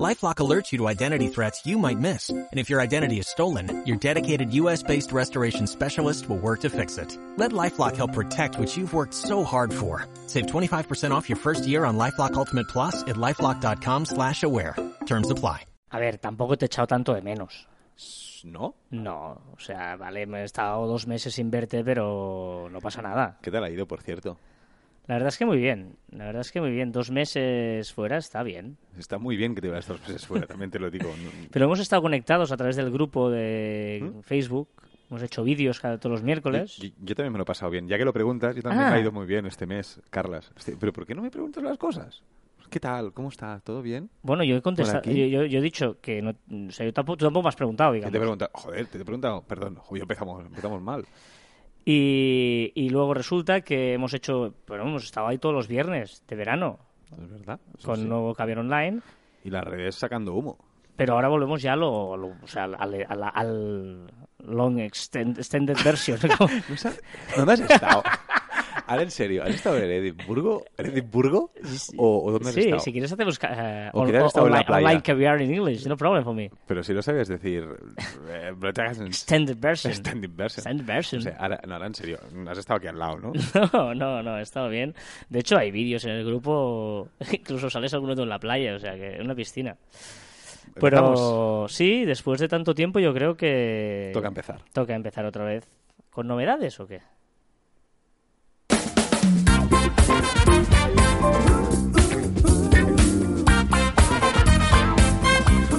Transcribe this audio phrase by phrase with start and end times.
[0.00, 2.30] LifeLock alerts you to identity threats you might miss.
[2.30, 6.96] And if your identity is stolen, your dedicated US-based restoration specialist will work to fix
[6.96, 7.18] it.
[7.36, 10.06] Let LifeLock help protect what you've worked so hard for.
[10.28, 14.76] Save 25% off your first year on LifeLock Ultimate Plus at LifeLock.com slash aware.
[15.04, 15.64] Terms apply.
[15.90, 17.66] A ver, tampoco te he echado tanto de menos.
[18.44, 18.74] ¿No?
[18.90, 23.38] No, o sea, vale, me he estado dos meses sin verte, pero no pasa nada.
[23.42, 24.38] ¿Qué tal ha ido, por cierto?
[25.06, 26.92] La verdad es que muy bien, la verdad es que muy bien.
[26.92, 28.76] Dos meses fuera está bien.
[28.96, 31.12] Está muy bien que te vayas dos meses fuera, también te lo digo.
[31.50, 34.68] Pero hemos estado conectados a través del grupo de Facebook.
[35.10, 36.76] Hemos hecho vídeos cada todos los miércoles.
[36.76, 37.86] Yo, yo también me lo he pasado bien.
[37.88, 38.90] Ya que lo preguntas, yo también Ah.
[38.90, 40.50] me ha ido muy bien este mes, Carlas.
[40.56, 42.22] Este- Pero ¿por qué no me preguntas las cosas?
[42.70, 43.12] ¿Qué tal?
[43.12, 43.60] ¿Cómo está?
[43.60, 44.08] ¿Todo bien?
[44.22, 47.18] Bueno, yo he contestado, yo, yo- yo he dicho que no, o sea, yo tampoco,
[47.18, 48.12] tú tampoco me has preguntado, digamos.
[48.12, 51.04] te he preguntado, joder, te he preguntado, perdón, hoy empezamos, empezamos mal.
[51.84, 56.36] Y, y luego resulta que hemos hecho, bueno, hemos estado ahí todos los viernes de
[56.36, 56.78] verano
[57.20, 57.58] Es verdad.
[57.76, 58.04] eso con sí.
[58.04, 59.00] nuevo Caviar Online.
[59.44, 60.58] Y las redes sacando humo.
[60.94, 64.06] Pero ahora volvemos ya a lo, lo- o sea, al, al- al
[64.38, 66.18] long extend- extended version.
[66.40, 66.46] ¿no?
[66.68, 67.02] ¿No sabes-
[67.36, 68.02] ¿Dónde has estado?
[68.92, 70.64] Ahora en serio, ¿has estado en Edimburgo?
[70.76, 71.50] ¿En Edimburgo?
[71.96, 72.80] ¿O, o dónde has sí, estado?
[72.80, 74.86] si quieres hacemos uh, O on- estado en la playa.
[74.86, 76.50] online caviar in English, no problem for me.
[76.66, 77.64] Pero si lo sabes decir...
[78.28, 78.52] eh,
[79.06, 79.92] Extended version.
[79.92, 80.60] Extended version.
[80.60, 81.18] Extended version.
[81.20, 82.18] O sea, ahora, no, ahora en serio,
[82.48, 83.32] has estado aquí al lado, ¿no?
[83.72, 84.94] No, no, no, ha estado bien.
[85.30, 88.78] De hecho, hay vídeos en el grupo, incluso sales alguno tú en la playa, o
[88.78, 89.74] sea, que en una piscina.
[90.74, 91.72] Pero Empezamos.
[91.72, 94.10] sí, después de tanto tiempo yo creo que...
[94.12, 94.60] Toca empezar.
[94.74, 95.66] Toca empezar otra vez.
[96.10, 97.00] ¿Con novedades o qué?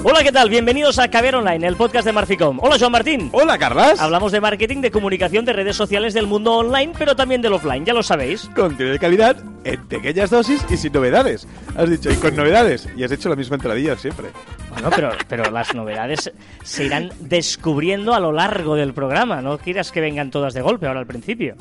[0.06, 0.50] Hola, ¿qué tal?
[0.50, 2.58] Bienvenidos a Caviar Online, el podcast de Marficom.
[2.60, 3.30] Hola, Joan Martín.
[3.32, 3.98] Hola, Carlas.
[3.98, 7.86] Hablamos de marketing, de comunicación, de redes sociales del mundo online, pero también del offline,
[7.86, 8.50] ya lo sabéis.
[8.54, 11.48] Contenido de calidad en pequeñas dosis y sin novedades.
[11.74, 12.86] Has dicho, y con novedades.
[12.94, 14.26] Y has hecho la misma entradilla siempre.
[14.68, 16.30] Bueno, pero, pero las novedades
[16.62, 19.40] se irán descubriendo a lo largo del programa.
[19.40, 21.56] No quieras que vengan todas de golpe ahora al principio.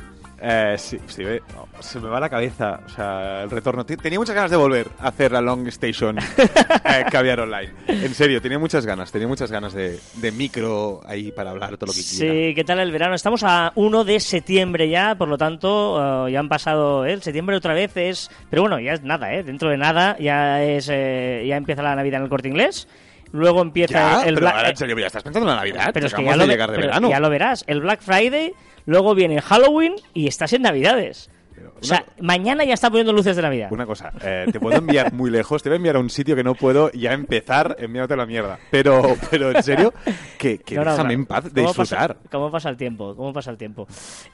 [0.46, 1.24] Eh, sí, sí,
[1.56, 2.82] no, se me va la cabeza.
[2.86, 3.86] O sea, el retorno.
[3.86, 7.72] Te- Tenía muchas ganas de volver a hacer la Long Station eh, Caviar Online.
[7.88, 9.10] En serio, tenía muchas ganas.
[9.10, 12.34] Tenía muchas ganas de, de micro ahí para hablar todo lo que quiera.
[12.34, 13.16] Sí, ¿qué tal el verano?
[13.16, 17.14] Estamos a 1 de septiembre ya, por lo tanto, eh, ya han pasado, ¿eh?
[17.14, 18.30] el septiembre otra vez es...
[18.50, 19.44] Pero bueno, ya es nada, ¿eh?
[19.44, 22.88] Dentro de nada ya es eh, ya empieza la Navidad en el Corte Inglés.
[23.32, 25.62] Luego empieza Ya, el, el pero Black- ahora en serio, ya estás pensando en la
[25.62, 25.92] Navidad.
[25.94, 27.10] pero es que ya lo, de llegar de pero verano.
[27.10, 27.64] ya lo verás.
[27.66, 28.54] El Black Friday,
[28.86, 31.30] luego viene Halloween y estás en Navidades.
[31.84, 33.68] O sea, mañana ya está poniendo luces de Navidad.
[33.72, 36.36] Una cosa, eh, te puedo enviar muy lejos, te voy a enviar a un sitio
[36.36, 38.60] que no puedo ya empezar enviándote la mierda.
[38.72, 39.94] Pero, pero en serio,
[40.38, 41.22] que, que No, no, déjame no.
[41.22, 42.16] en paz de ¿Cómo disfrutar.
[42.16, 43.16] Pasa, ¿Cómo pasa el tiempo?
[43.16, 43.88] ¿Cómo pasa el tiempo?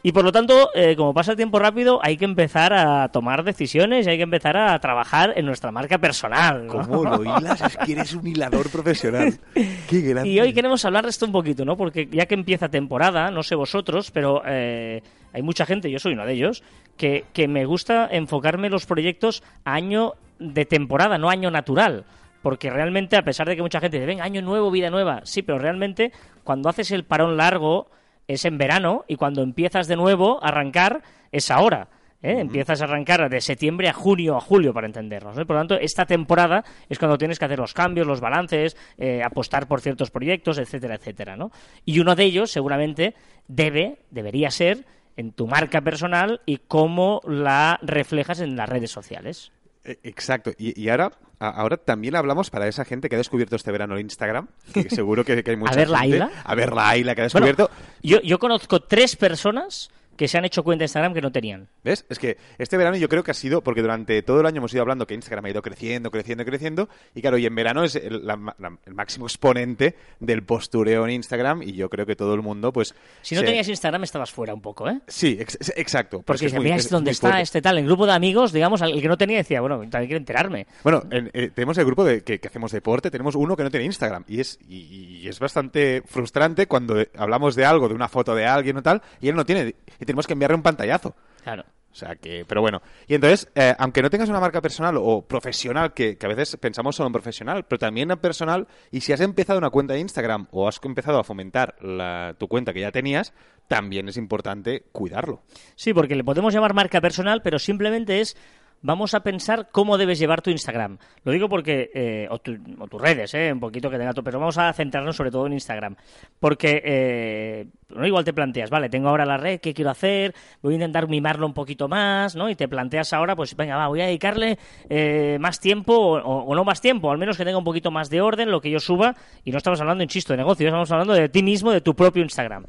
[0.04, 3.44] Y por lo tanto, eh, como pasa el tiempo rápido, hay que empezar a tomar
[3.44, 6.68] decisiones y hay que empezar a trabajar en nuestra marca personal.
[6.68, 7.62] ¿Cómo lo hilas?
[7.62, 9.40] Es que eres un hilador profesional.
[9.54, 10.30] Qué grande.
[10.30, 11.76] Y hoy queremos hablar de esto un poquito, ¿no?
[11.76, 15.02] Porque ya que empieza temporada, no sé vosotros, pero eh,
[15.34, 16.64] hay mucha gente, yo soy uno de ellos,
[16.98, 22.06] que, que me gusta enfocarme los proyectos a año de temporada, no año natural.
[22.42, 25.42] Porque realmente, a pesar de que mucha gente dice, venga, año nuevo, vida nueva, sí,
[25.42, 26.12] pero realmente
[26.44, 27.90] cuando haces el parón largo
[28.28, 31.02] es en verano y cuando empiezas de nuevo a arrancar
[31.32, 31.90] es ahora.
[32.22, 32.40] ¿eh?
[32.40, 35.36] Empiezas a arrancar de septiembre a junio, a julio, para entendernos.
[35.36, 35.46] ¿no?
[35.46, 39.22] Por lo tanto, esta temporada es cuando tienes que hacer los cambios, los balances, eh,
[39.24, 41.36] apostar por ciertos proyectos, etcétera, etcétera.
[41.36, 41.52] ¿no?
[41.86, 43.16] Y uno de ellos, seguramente,
[43.48, 44.86] debe, debería ser
[45.20, 49.52] en tu marca personal y cómo la reflejas en las redes sociales.
[49.84, 50.52] Eh, Exacto.
[50.58, 53.96] Y, y ahora, a- ahora también hablamos para esa gente que ha descubierto este verano
[53.96, 56.32] el Instagram, que seguro que, que hay mucha ver la Aila.
[56.44, 57.70] A ver la Aila que ha Bueno, descubierto.
[58.02, 61.70] yo, yo conozco tres personas que se han hecho cuenta de Instagram que no tenían.
[61.82, 62.06] ¿Ves?
[62.10, 64.74] Es que este verano yo creo que ha sido, porque durante todo el año hemos
[64.74, 67.96] ido hablando que Instagram ha ido creciendo, creciendo, creciendo, y claro, y en verano es
[67.96, 72.34] el, la- la- el máximo exponente del postureo en Instagram, y yo creo que todo
[72.34, 72.94] el mundo, pues...
[73.22, 75.00] Si no se- tenías Instagram estabas fuera un poco, ¿eh?
[75.08, 76.18] Sí, ex- exacto.
[76.18, 77.42] pues Porque es si muy- veas es dónde muy está fuerte.
[77.44, 80.18] este tal, en grupo de amigos, digamos, el que no tenía decía, bueno, también quiero
[80.18, 80.68] enterarme.
[80.84, 83.72] Bueno, en- eh, tenemos el grupo de que, que hacemos deporte, tenemos uno que no
[83.72, 87.94] tiene Instagram y es y, y es bastante frustrante cuando eh, hablamos de algo, de
[87.96, 90.64] una foto de alguien o tal, y él no tiene y tenemos que enviarle un
[90.64, 91.16] pantallazo.
[91.44, 91.64] Claro.
[91.92, 92.84] O sea que, pero bueno.
[93.08, 96.56] Y entonces, eh, aunque no tengas una marca personal o profesional, que, que a veces
[96.58, 100.00] pensamos solo en profesional, pero también en personal, y si has empezado una cuenta de
[100.00, 103.34] Instagram o has empezado a fomentar la- tu cuenta que ya tenías,
[103.68, 105.42] también es importante cuidarlo.
[105.76, 108.38] Sí, porque le podemos llamar marca personal, pero simplemente es
[108.82, 111.00] vamos a pensar cómo debes llevar tu Instagram.
[111.24, 114.24] Lo digo porque, eh, o, tu- o tus redes, eh, un poquito que tenga tu,
[114.24, 115.96] pero vamos a centrarnos sobre todo en Instagram.
[116.40, 120.36] Porque, eh, no, igual te planteas, vale, tengo ahora la red, ¿qué quiero hacer?
[120.62, 122.50] Voy a intentar mimarlo un poquito más, ¿no?
[122.50, 124.58] Y te planteas ahora, pues venga, va, voy a dedicarle
[124.90, 128.22] eh, más tiempo o, no más tiempo, al menos que tenga un poquito más de
[128.22, 129.16] orden lo que yo suba.
[129.44, 132.22] Y no estamos hablando, insisto, de negocio, estamos hablando de ti mismo, de tu propio
[132.22, 132.66] Instagram.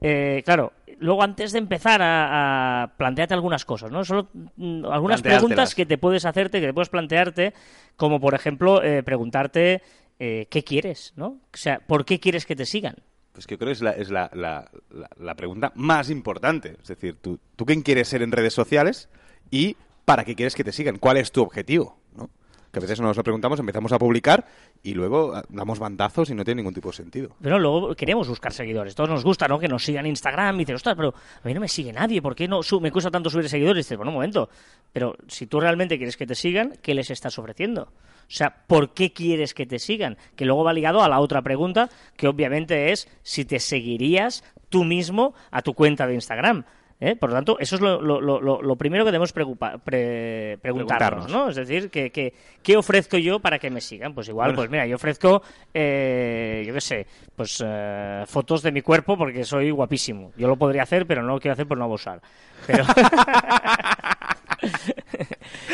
[0.00, 4.04] Eh, claro, luego antes de empezar a, a plantearte algunas cosas, ¿no?
[4.04, 7.54] Solo mm, algunas preguntas que te puedes hacerte, que te puedes plantearte,
[7.96, 9.82] como por ejemplo eh, preguntarte
[10.18, 11.26] eh, qué quieres, ¿no?
[11.26, 12.96] O sea, ¿por qué quieres que te sigan?
[13.34, 16.76] Pues yo creo que es la, es la, la- la- la pregunta más importante.
[16.80, 19.08] Es decir, ¿tú, ¿tú quién quieres ser en redes sociales
[19.50, 19.76] y
[20.06, 20.98] para qué quieres que te sigan?
[20.98, 21.98] ¿Cuál es tu objetivo?
[22.16, 22.30] ¿no?
[22.72, 24.46] Que a veces nos lo preguntamos, empezamos a publicar
[24.82, 27.30] y luego ah, damos bandazos y no tiene ningún tipo de sentido.
[27.40, 28.94] Pero luego queremos buscar seguidores.
[28.94, 29.58] Todos nos gusta, ¿no?
[29.58, 30.54] Que nos sigan Instagram.
[30.56, 32.22] Y dices, ostras, pero a mí no me sigue nadie.
[32.22, 33.78] ¿Por qué no me cuesta tanto subir seguidores?
[33.78, 34.48] Y dices, bueno, un momento.
[34.92, 37.88] Pero si tú realmente quieres que te sigan, ¿qué les estás ofreciendo?
[38.26, 40.16] O sea, ¿por qué quieres que te sigan?
[40.36, 44.84] Que luego va ligado a la otra pregunta, que obviamente es si te seguirías tú
[44.84, 46.64] mismo a tu cuenta de Instagram.
[47.00, 47.16] ¿eh?
[47.16, 51.28] Por lo tanto, eso es lo, lo- lo- primero que debemos pre- preguntarnos, Preguntarnos.
[51.30, 51.48] ¿no?
[51.50, 52.32] Es decir, que, que-
[52.62, 54.14] ¿qué ofrezco yo para que me sigan?
[54.14, 54.56] Pues igual, Bueno.
[54.62, 55.42] pues mira, yo ofrezco,
[55.74, 57.06] eh, yo qué sé,
[57.36, 60.32] pues eh, fotos de mi cuerpo porque soy guapísimo.
[60.36, 62.20] Yo lo podría hacer, pero no lo quiero hacer por no abusar.
[62.66, 62.84] Pero...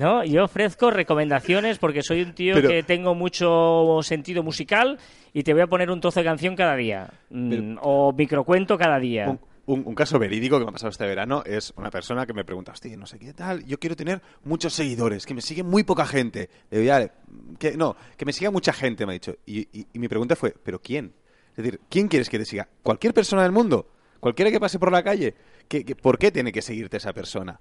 [0.00, 4.98] No, yo ofrezco recomendaciones porque soy un tío Pero- que tengo mucho sentido musical
[5.32, 7.08] y te voy a poner un trozo de canción cada día.
[7.30, 9.28] Mm, Pero- o microcuento cada día.
[9.30, 12.32] Un, un- un caso verídico que me ha pasado este verano es una persona que
[12.34, 15.62] me pregunta, hostia, no sé qué tal, yo quiero tener muchos seguidores, que me sigue
[15.62, 16.50] muy poca gente.
[16.70, 17.12] Le digo, "Ya,
[17.58, 19.36] que, no, que me siga mucha gente, me ha dicho.
[19.46, 21.12] Y, y- y mi pregunta fue, ¿pero quién?
[21.56, 22.68] Es decir, ¿quién quieres que te siga?
[22.82, 23.88] ¿Cualquier persona del mundo?
[24.20, 25.34] ¿Cualquiera que pase por la calle?
[25.68, 27.60] ¿Qué, qué- por qué tiene que seguirte esa persona?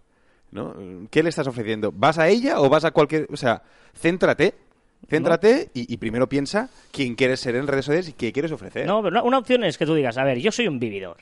[0.53, 0.75] ¿No?
[1.09, 1.91] ¿Qué le estás ofreciendo?
[1.91, 3.27] ¿Vas a ella o vas a cualquier...?
[3.31, 3.63] O sea,
[3.95, 4.53] céntrate,
[5.09, 8.85] céntrate y, y primero piensa quién quieres ser en redes sociales y qué quieres ofrecer.
[8.85, 11.17] No, pero una, una opción es que tú digas, a ver, yo soy un vividor.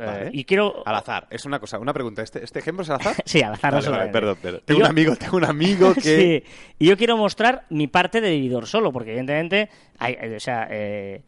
[0.00, 0.82] Eh, y quiero...
[0.86, 2.22] Al azar, es una cosa, una pregunta.
[2.22, 3.16] ¿Este, este ejemplo es al azar?
[3.24, 3.74] Sí, al azar.
[3.74, 4.60] Vale, vale, perdón, perdón.
[4.64, 6.00] Tengo yo- un amigo, tengo un amigo que...
[6.00, 6.44] Sí,
[6.78, 9.68] y yo quiero mostrar mi parte de vividor solo, porque evidentemente,
[9.98, 11.22] hay, eh, o sea, eh,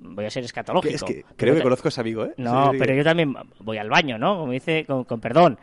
[0.00, 0.94] voy a ser escatológico.
[0.94, 2.32] es que creo que conozco a ese amigo, ¿eh?
[2.38, 4.38] No, Sí, sí, pero yo también voy al baño, ¿no?
[4.38, 5.58] Como dice, con, con perdón,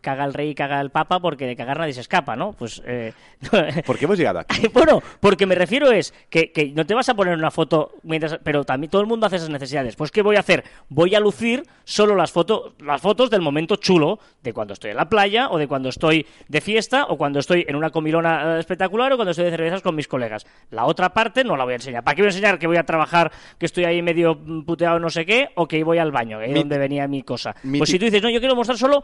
[0.00, 2.52] caga el rey y caga el papa porque de cagar nadie se escapa, ¿no?
[2.52, 2.82] Pues...
[2.86, 3.12] eh,
[3.86, 4.68] ¿Por qué hemos llegado aquí?
[4.72, 8.38] bueno, porque me refiero es que, que no te vas a poner una foto mientras,
[8.42, 9.96] pero también todo el mundo hace esas necesidades.
[9.96, 10.64] Pues ¿qué voy a hacer?
[10.88, 14.96] Voy a lucir solo las fotos, las fotos del momento chulo de cuando estoy en
[14.96, 18.60] la playa o de cuando estoy de fiesta o cuando estoy en una comilona eh,
[18.60, 20.46] espectacular o cuando estoy de cervezas con mis colegas.
[20.70, 22.02] La otra parte no la voy a enseñar.
[22.04, 24.98] ¿Para qué voy a enseñar que voy a trabajar, que estoy ahí medio mm, puteado
[24.98, 27.54] no sé qué o que voy al baño, que es Mi- donde venía mi cosa?
[27.62, 29.02] mi Pues si tú dices, no, yo quiero mostrar solo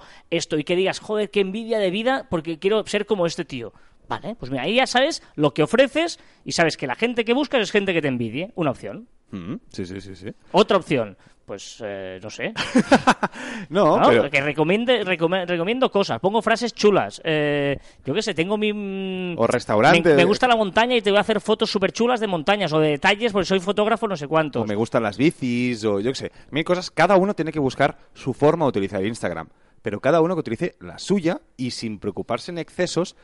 [0.50, 3.72] y que digas, joder, qué envidia de vida porque quiero ser como este tío.
[4.08, 7.34] Vale, pues mira, ahí ya sabes lo que ofreces y sabes que la gente que
[7.34, 8.52] buscas es gente que te envidie.
[8.54, 9.08] Una opción.
[9.31, 10.28] Mm, Sí, sí, sí, sí.
[10.52, 12.52] Otra opción, pues eh, no sé.
[13.70, 14.08] No, ¿no?
[14.08, 14.31] pero...
[14.31, 17.20] Que recomiende, recomiendo cosas, pongo frases chulas.
[17.25, 18.73] Eh, yo qué sé, tengo mi.
[18.73, 22.20] mm, O restaurante Me, gusta la montaña y te voy a hacer fotos súper chulas
[22.20, 24.62] de montañas o de detalles porque soy fotógrafo no sé cuántos.
[24.62, 26.32] O me gustan las bicis, o yo qué sé.
[26.50, 26.90] Mil cosas.
[26.90, 29.49] Cada uno tiene que buscar su forma de utilizar Instagram.
[29.82, 33.14] Pero cada uno que utilice la suya y sin preocuparse en excesos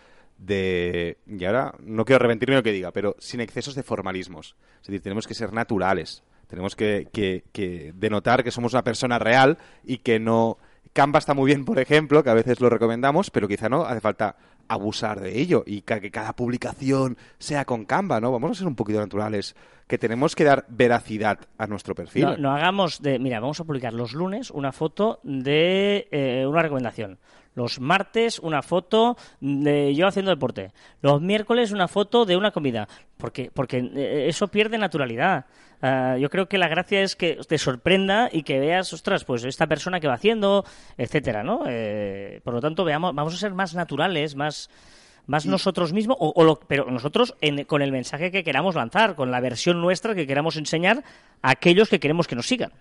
[0.44, 1.19] de...
[1.27, 4.56] Y ahora no quiero reventirme lo que diga, pero sin excesos de formalismos.
[4.81, 6.22] Es decir, tenemos que ser naturales.
[6.49, 10.58] Tenemos que, que, que denotar que somos una persona real y que no...
[10.93, 14.01] Canva está muy bien, por ejemplo, que a veces lo recomendamos, pero quizá no hace
[14.01, 14.37] falta
[14.69, 18.31] abusar de ello y que cada publicación sea con Canva, ¿no?
[18.31, 19.56] Vamos a ser un poquito naturales,
[19.87, 22.25] que tenemos que dar veracidad a nuestro perfil.
[22.25, 23.19] No, no hagamos de.
[23.19, 27.19] Mira, vamos a publicar los lunes una foto de eh, una recomendación.
[27.55, 30.73] Los martes una foto de yo haciendo deporte.
[31.03, 32.89] Los miércoles una foto de una comida.
[33.19, 35.44] Porque, porque eh, eso pierde naturalidad.
[35.82, 39.44] Ah, yo creo que la gracia es que te sorprenda y que veas, ostras, pues
[39.44, 40.65] esta persona que va haciendo,
[40.97, 41.65] etcétera, ¿no?
[41.67, 44.71] Eh, por lo tanto, veamos, vamos a ser más naturales, más
[45.25, 49.15] más nosotros mismos, o, o lo- pero nosotros en- con el mensaje que queramos lanzar,
[49.15, 51.05] con la versión nuestra que queramos enseñar
[51.43, 52.73] a aquellos que queremos que nos sigan.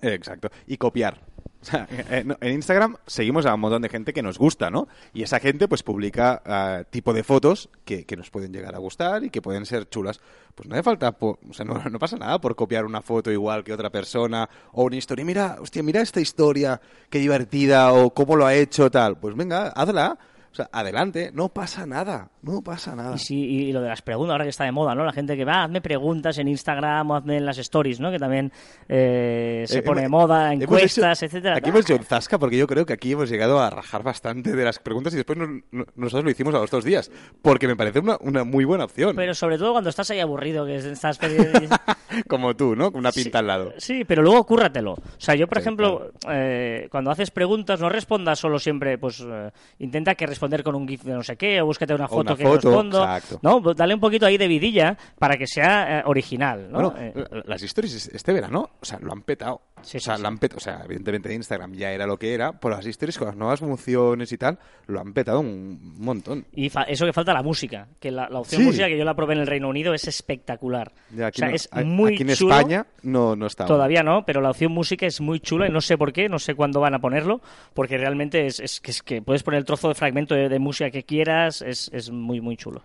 [0.00, 0.48] Exacto.
[0.68, 1.18] Y copiar.
[2.10, 4.88] En Instagram seguimos a un montón de gente que nos gusta, ¿no?
[5.12, 8.78] Y esa gente pues publica ah, tipo de fotos que, que nos pueden llegar a
[8.78, 10.20] gustar y que pueden ser chulas.
[10.54, 13.64] Pues no hace falta, o sea, no, no pasa nada por copiar una foto igual
[13.64, 15.24] que otra persona o una historia.
[15.24, 19.18] Mira, hostia, mira esta historia, qué divertida o cómo lo ha hecho, tal.
[19.18, 20.18] Pues venga, hazla.
[20.50, 23.14] O sea, adelante, no pasa nada, no pasa nada.
[23.14, 25.04] Y, sí, y lo de las preguntas, ahora que está de moda, ¿no?
[25.04, 28.10] La gente que va, hazme preguntas en Instagram o hazme en las stories, ¿no?
[28.10, 28.50] Que también
[28.88, 31.56] eh, se Eh, pone de hemos- moda, encuestas, hecho- etcétera.
[31.56, 34.56] Aquí hemos hecho un zasca porque yo creo que aquí hemos llegado a rajar bastante
[34.56, 37.10] de las preguntas y después nos- no- nosotros lo hicimos a los dos días.
[37.42, 39.14] Porque me parece una, una muy buena opción.
[39.14, 41.18] Pero sobre todo cuando estás ahí aburrido, que estás...
[42.26, 42.90] Como tú, ¿no?
[42.90, 43.72] Con una pinta al lado.
[43.76, 44.92] Sí, pero luego cúrratelo.
[44.94, 49.20] O sea, yo, por Sí, ejemplo, eh, cuando haces preguntas, no respondas solo siempre, pues
[49.26, 52.20] eh, intenta que responder con un GIF de no sé qué, o búscate una foto
[52.32, 52.98] una que foto, respondo.
[53.02, 53.40] exacto.
[53.42, 56.90] No, Pues dale un poquito ahí de vidilla para que sea eh, original, ¿no?
[56.90, 59.60] Bueno, Eh, la- las stories este verano, o sea, lo han petado.
[59.82, 60.56] Sí, o sea, sí, han.
[60.56, 63.60] O sea, evidentemente Instagram ya era lo que era, pero las stories con las nuevas
[63.60, 66.44] funciones y tal, lo han petado un montón.
[66.52, 68.66] y fa- eso que falta la música, que la, la opción Sí.
[68.66, 70.92] música que yo la probé en el Reino Unido es espectacular.
[71.14, 72.54] Ya aquí o sea, no- es a- muy aquí en chulo.
[72.56, 73.66] España no, no está.
[73.66, 76.38] Todavía no, pero la opción música es muy chula y no sé por qué, no
[76.38, 77.40] sé cuándo van a ponerlo,
[77.74, 80.58] porque realmente es, es que, es que puedes poner el trozo de fragmento de, de
[80.58, 82.82] música que quieras, es, es muy, muy chulo.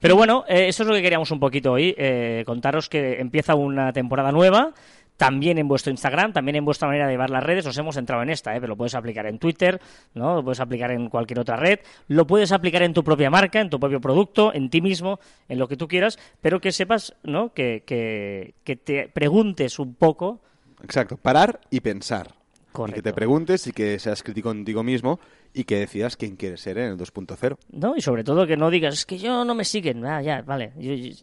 [0.00, 3.54] Pero bueno, eh, eso es lo que queríamos un poquito hoy, eh, contaros que empieza
[3.54, 4.72] una temporada nueva,
[5.22, 8.24] también en vuestro Instagram, también en vuestra manera de llevar las redes, os hemos entrado
[8.24, 9.80] en esta, eh, pero lo puedes aplicar en Twitter,
[10.14, 10.34] ¿no?
[10.34, 13.70] lo puedes aplicar en cualquier otra red, lo puedes aplicar en tu propia marca, en
[13.70, 17.52] tu propio producto, en ti mismo, en lo que tú quieras, pero que sepas, ¿no?
[17.54, 20.40] que, que, que te preguntes un poco
[20.82, 22.34] Exacto, parar y pensar.
[22.34, 22.96] Y Correcto.
[22.96, 25.20] que te preguntes y que seas crítico contigo mismo
[25.54, 27.58] y que decidas quién quieres ser en el 2.0.
[27.70, 27.94] ¿no?
[27.96, 30.04] Y sobre todo que no digas, es que yo no me siguen.
[30.04, 30.72] Ah, ya, vale.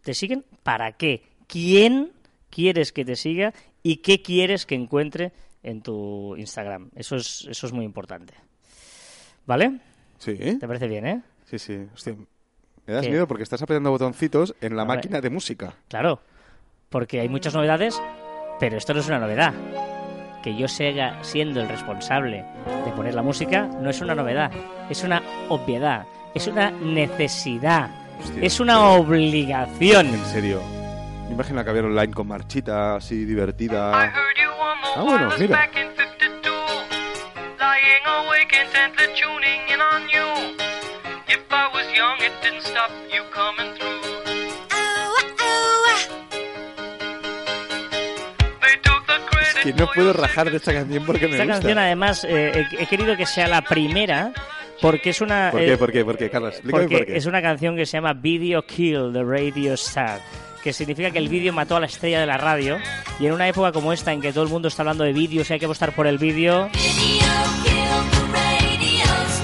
[0.01, 1.23] ¿Te siguen para qué?
[1.47, 2.13] ¿Quién
[2.49, 3.53] quieres que te siga
[3.83, 5.31] y qué quieres que encuentre
[5.63, 6.89] en tu Instagram?
[6.95, 8.33] Eso es, eso es muy importante.
[9.45, 9.79] ¿Vale?
[10.17, 11.21] Sí, ¿Te parece bien, eh?
[11.45, 11.87] sí, sí.
[11.93, 12.15] Hostia,
[12.85, 13.11] me das ¿Qué?
[13.11, 15.75] miedo porque estás apretando botoncitos en la máquina de música.
[15.87, 16.21] Claro.
[16.89, 18.01] Porque hay muchas novedades,
[18.59, 19.53] pero esto no es una novedad.
[20.43, 22.45] Que yo siga siendo el responsable
[22.85, 24.51] de poner la música no es una novedad,
[24.89, 30.07] es una obviedad, es una necesidad, Hostia, es una obligación.
[30.07, 30.78] En serio.
[31.29, 33.91] Me imagino que había online con marchita, así divertida.
[34.95, 35.55] Ah, bueno, mira.
[35.57, 36.53] back in 52.
[37.59, 40.55] Lying awake intently tuning in on you.
[41.27, 44.01] If I was young, it didn't stop you coming through.
[48.61, 51.43] They took the credit Es que no puedo rajar de esta canción porque me Esta
[51.45, 51.59] gusta.
[51.61, 54.33] canción, además, eh, he, he querido que sea la primera
[54.81, 55.49] porque es una.
[55.51, 55.77] ¿Por eh, qué?
[55.77, 56.03] ¿Por qué?
[56.05, 56.29] ¿Por qué?
[56.29, 57.17] Carlos, explícame porque por qué.
[57.17, 60.19] es una canción que se llama Video Kill the Radio Star,
[60.63, 62.77] que significa que el vídeo mató a la estrella de la radio.
[63.19, 65.49] Y en una época como esta, en que todo el mundo está hablando de vídeos
[65.49, 66.69] y hay que apostar por el vídeo,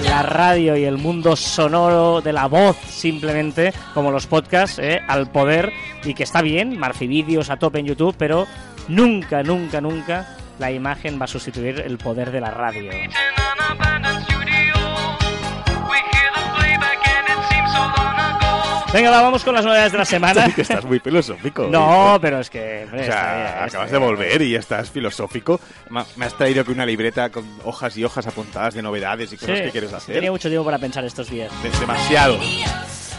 [0.03, 5.29] la radio y el mundo sonoro de la voz, simplemente, como los podcasts, eh, al
[5.29, 8.48] poder, y que está bien, Marfi Vídeos a tope en YouTube, pero
[8.88, 12.91] nunca, nunca, nunca la imagen va a sustituir el poder de la radio.
[18.96, 20.50] Venga, va, vamos con las novedades de la semana.
[20.56, 21.68] que estás muy filosófico.
[21.70, 22.84] No, pero es que...
[22.86, 24.10] hombre, O está sea, bien, está acabas de bien.
[24.10, 25.60] volver y ya estás filosófico.
[26.16, 29.58] Me has traído aquí una libreta con hojas y hojas apuntadas de novedades y cosas
[29.58, 30.16] Sí, que quieres hacer.
[30.16, 31.52] Tenía mucho tiempo para pensar estos días.
[31.62, 32.40] De- demasiado.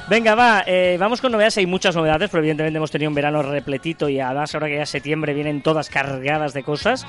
[0.09, 1.59] Venga, va, eh, vamos con novedades.
[1.59, 4.83] Hay muchas novedades, pero evidentemente hemos tenido un verano repletito y además ahora que ya
[4.85, 7.04] es septiembre vienen todas cargadas de cosas.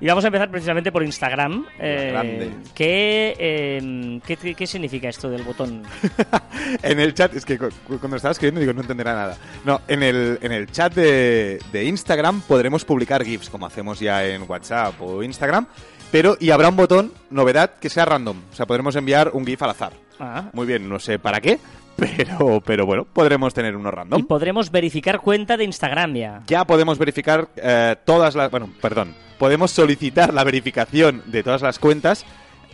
[0.00, 1.66] Y vamos a empezar precisamente por Instagram.
[1.78, 2.50] Eh, grande.
[2.74, 5.82] ¿qué, eh, qué, qué- significa esto del botón?
[6.82, 9.36] En el chat, es que cu- cu- cuando estaba escribiendo digo, no entenderá nada.
[9.64, 14.24] No, en el, en el chat de, de Instagram podremos publicar GIFs, como hacemos ya
[14.26, 15.66] en WhatsApp o Instagram,
[16.12, 18.36] pero y habrá un botón, novedad, que sea random.
[18.52, 19.92] O sea, podremos enviar un GIF al azar.
[20.20, 21.58] Ah, Muy bien, no sé para qué,
[21.98, 24.26] pero, pero bueno, podremos tener uno y random.
[24.26, 26.42] podremos verificar cuenta de Instagram ya.
[26.46, 28.50] Ya podemos verificar eh, todas las...
[28.50, 29.14] Bueno, perdón.
[29.38, 32.24] Podemos solicitar la verificación de todas las cuentas.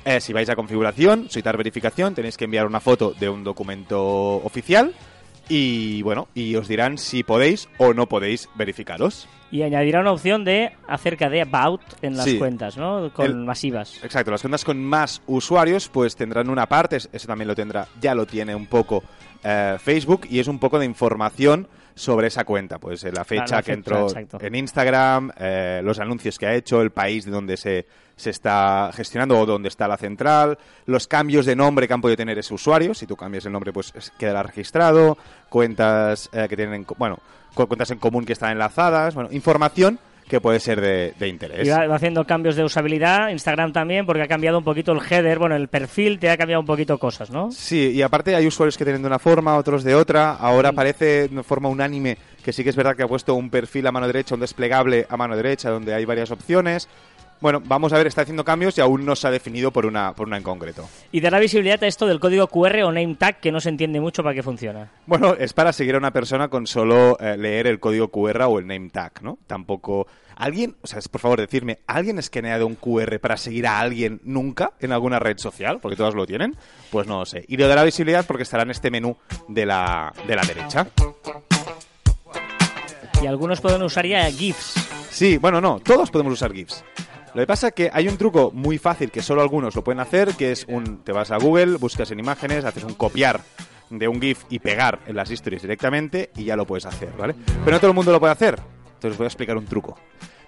[0.05, 4.37] Eh, si vais a configuración, solicitar verificación, tenéis que enviar una foto de un documento
[4.37, 4.95] oficial.
[5.49, 9.29] Y bueno, y os dirán si podéis o no podéis verificaros.
[9.55, 12.39] Y añadirá una opción de acerca de About en las Sí.
[12.39, 13.13] cuentas, ¿no?
[13.13, 14.03] Con El- masivas.
[14.03, 17.87] Exacto, las cuentas con más usuarios pues tendrán una parte, es- eso también lo tendrá,
[18.01, 19.05] ya lo tiene un poco
[19.45, 23.57] eh, Facebook y es un poco de información sobre esa cuenta, pues eh, la fecha
[23.57, 24.39] la que entró exacto.
[24.41, 27.87] en Instagram, eh, los anuncios que ha hecho, el país de donde se,
[28.17, 32.17] se está gestionando o donde está la central, los cambios de nombre que han podido
[32.17, 35.17] tener ese usuario, si tú cambias el nombre pues es- quedará registrado,
[35.49, 37.19] cuentas eh, que tienen, bueno,
[37.55, 41.67] cu- cuentas en común que están enlazadas, bueno, información que puede ser de, de interés.
[41.67, 45.01] Y va, va haciendo cambios de usabilidad, Instagram también, porque ha cambiado un poquito el
[45.01, 47.51] header, bueno, el perfil te ha cambiado un poquito cosas, ¿no?
[47.51, 50.35] Sí, y aparte hay usuarios que tienen de una forma, otros de otra.
[50.35, 53.87] Ahora parece de forma unánime que sí que es verdad que ha puesto un perfil
[53.87, 56.89] a mano derecha, un desplegable a mano derecha, donde hay varias opciones.
[57.45, 60.15] Bueno, vamos a ver, está haciendo cambios y aún no se ha definido por una,
[60.15, 60.89] por una en concreto.
[61.13, 64.01] Y dará visibilidad a esto del código QR o name tag que no se entiende
[64.01, 64.91] mucho para qué funciona.
[65.05, 68.59] Bueno, es para seguir a una persona con solo eh, leer el código QR o
[68.59, 69.37] el name tag, ¿no?
[69.47, 70.07] Tampoco...
[70.37, 73.79] ¿Alguien, o sea, es- por favor, decirme, ¿alguien ha escaneado un QR para seguir a
[73.79, 75.81] alguien nunca en alguna red social?
[75.83, 76.57] Porque todas lo tienen.
[76.91, 77.45] Pues no lo sé.
[77.47, 80.87] Y lo dará visibilidad porque estará en este menú de la, de la derecha.
[83.23, 84.75] Y algunos pueden usar ya GIFs.
[85.11, 86.83] Sí, bueno, no, todos podemos usar GIFs.
[87.35, 89.99] Lo que pasa es que hay un truco muy fácil que solo algunos lo pueden
[89.99, 93.41] hacer, que es un, te vas a Google, buscas en imágenes, haces un copiar
[93.91, 97.35] de un GIF y pegar en las historias directamente y ya lo puedes hacer, ¿vale?
[97.65, 98.61] Pero no todo el mundo lo puede hacer.
[98.87, 99.99] Entonces os voy a explicar un truco.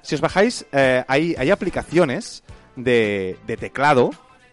[0.00, 2.44] Si os bajáis, eh, hay, hay aplicaciones
[2.76, 4.10] de, de teclado,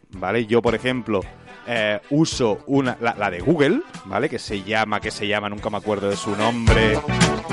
[0.10, 0.48] ¿vale?
[0.48, 1.22] Yo, por ejemplo,
[1.68, 4.28] eh, uso una, la, de Google, ¿vale?
[4.28, 6.98] Que se llama, que se llama, nunca me acuerdo de su nombre,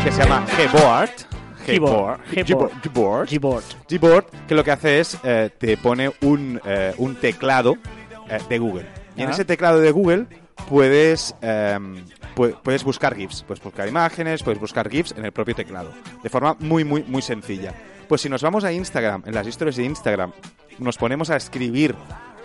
[0.02, 1.10] que se llama Gboard.
[1.78, 2.20] Gboard.
[3.30, 3.64] Gboard.
[3.88, 4.24] Gboard.
[4.48, 7.76] Que lo que hace es eh, te pone un, eh, un teclado
[8.28, 8.86] eh, de Google.
[9.16, 10.26] Y en ese teclado de Google
[10.68, 15.92] puedes, pu- puedes buscar GIFs, puedes buscar imágenes, puedes buscar GIFs en el propio teclado.
[16.22, 17.74] De forma muy, muy, muy sencilla.
[18.08, 20.32] Pues si nos vamos a Instagram, en las historias de Instagram,
[20.78, 21.94] nos ponemos a escribir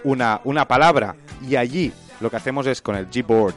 [0.04, 1.16] una, una palabra
[1.48, 3.56] y allí lo que hacemos es con el Gboard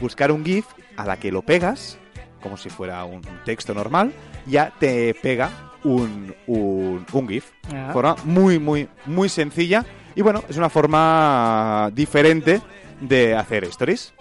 [0.00, 1.98] buscar un GIF a la que lo pegas,
[2.40, 4.12] como si fuera un texto normal,
[4.46, 5.50] ya te pega
[5.84, 7.50] un, un, un GIF.
[7.72, 7.90] Ah.
[7.92, 9.84] Forma muy, muy, muy sencilla.
[10.14, 12.60] Y bueno, es una forma diferente
[13.00, 14.12] de hacer stories.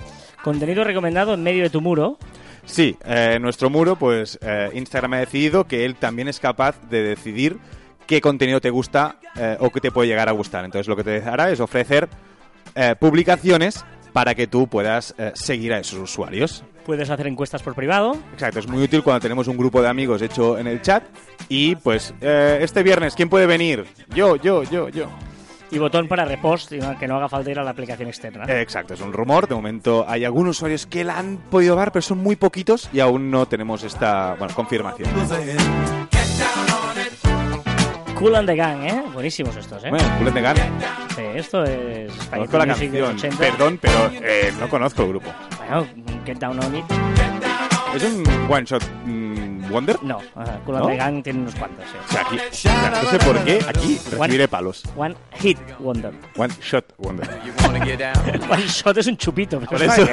[0.44, 2.18] Contenido recomendado en medio de tu muro.
[2.66, 7.02] Sí, eh, nuestro muro, pues eh, Instagram ha decidido que él también es capaz de
[7.02, 7.58] decidir
[8.06, 10.64] qué contenido te gusta eh, o que te puede llegar a gustar.
[10.64, 12.08] Entonces lo que te hará es ofrecer
[13.00, 13.84] publicaciones
[14.14, 16.64] para que tú puedas seguir a esos usuarios.
[16.90, 18.18] Puedes hacer encuestas por privado.
[18.34, 21.04] Exacto, es muy útil cuando tenemos un grupo de amigos hecho en el chat
[21.48, 23.86] y pues eh, este viernes, ¿quién puede venir?
[24.16, 25.06] Yo, yo, yo, yo.
[25.70, 28.46] Y botón para repost, que no haga falta ir a la aplicación externa.
[28.46, 29.48] Eh, Exacto, es un rumor.
[29.48, 33.02] De momento hay algunos usuarios que la han podido dar, pero son muy poquitos y
[33.02, 35.10] aún no tenemos esta bueno, confirmación.
[38.16, 39.04] Cool and the Gang, ¿eh?
[39.14, 39.92] Buenísimos estos, ¿eh?
[39.92, 40.56] Bueno, Bullet de Gun.
[41.16, 42.12] Sí, esto es...
[42.32, 43.38] Conozco la canción, 80.
[43.38, 45.30] perdón, pero eh, no conozco el grupo.
[45.58, 45.88] Bueno,
[46.30, 46.86] Get Down On It.
[47.96, 49.98] ¿Es un one shot mm, wonder?
[50.04, 50.20] No,
[50.64, 50.96] Cool and ¿No?
[50.96, 51.98] Gang tiene unos cuantos, sí.
[52.08, 54.84] O sea, aquí, o sea, no sé por qué aquí recibiré palos.
[54.96, 56.14] One Hit Wonder.
[56.38, 57.28] One shot wonder.
[58.48, 59.60] One Shot es un chupito.
[59.60, 60.06] pero Por eso.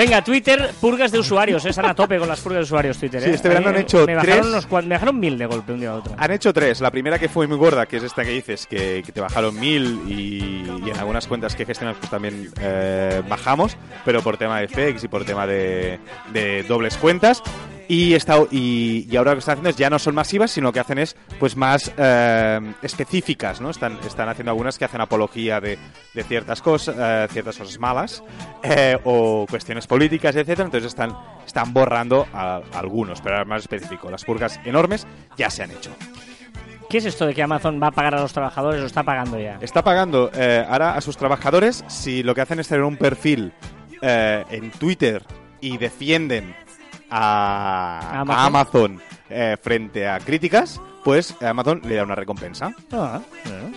[0.00, 1.62] Venga, Twitter, purgas de usuarios.
[1.66, 1.68] ¿eh?
[1.68, 3.20] Están a tope con las purgas de usuarios Twitter.
[3.22, 3.34] Sí, ¿eh?
[3.34, 4.46] este verano han hecho me bajaron, tres.
[4.46, 6.14] unos cuan- me bajaron mil de golpe un día a otro.
[6.16, 6.80] Han hecho tres.
[6.80, 9.60] La primera que fue muy gorda, que es esta que dices, que, que te bajaron
[9.60, 14.58] mil y, y en algunas cuentas que gestionas pues también eh, bajamos, pero por tema
[14.62, 15.98] de FX y por tema de,
[16.32, 17.42] de dobles cuentas.
[17.92, 20.72] Y, esta, y, y ahora lo que están haciendo es ya no son masivas, sino
[20.72, 23.68] que hacen es pues más eh, específicas, ¿no?
[23.68, 25.76] Están, están haciendo algunas que hacen apología de,
[26.14, 28.22] de ciertas cosas, eh, ciertas cosas malas
[28.62, 30.66] eh, o cuestiones políticas, etcétera.
[30.66, 34.08] Entonces están, están borrando a, a algunos, pero más específico.
[34.08, 35.04] Las purgas enormes
[35.36, 35.90] ya se han hecho.
[36.88, 39.36] ¿Qué es esto de que Amazon va a pagar a los trabajadores o está pagando
[39.36, 39.58] ya?
[39.60, 43.52] Está pagando eh, ahora a sus trabajadores si lo que hacen es tener un perfil
[44.00, 45.24] eh, en Twitter
[45.60, 46.54] y defienden
[47.10, 48.30] a, Amazon.
[48.30, 52.74] a Amazon eh, frente a críticas, pues Amazon le da una recompensa.
[52.92, 53.76] Ah, bueno.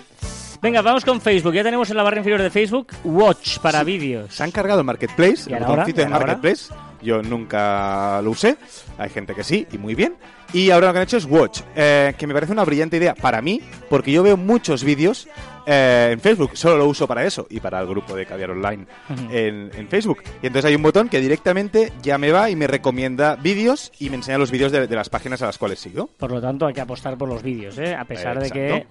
[0.64, 1.54] Venga, vamos con Facebook.
[1.54, 4.34] Ya tenemos en la barra inferior de Facebook Watch para vídeos.
[4.34, 6.10] Se han cargado el Marketplace, ¿Y el botoncito ¿Y de?
[6.10, 6.74] Marketplace.
[7.02, 8.56] Yo nunca lo usé.
[8.98, 10.16] Hay gente que sí, y muy bien.
[10.54, 13.14] Y ahora lo que han hecho es Watch, eh, que me parece una brillante idea
[13.14, 15.28] para mí, porque yo veo muchos vídeos
[15.66, 16.52] eh, en Facebook.
[16.54, 18.86] Solo lo uso para eso y para el grupo de Caviar Online
[19.32, 20.24] en, en Facebook.
[20.42, 24.10] Y entonces hay un botón que directamente ya me va y me recomienda vídeos y
[24.10, 26.08] me enseña los vídeos de, de las páginas a las cuales sigo.
[26.18, 27.96] Por lo tanto, hay que apostar por los vídeos, ¿eh?
[27.96, 28.88] a pesar de que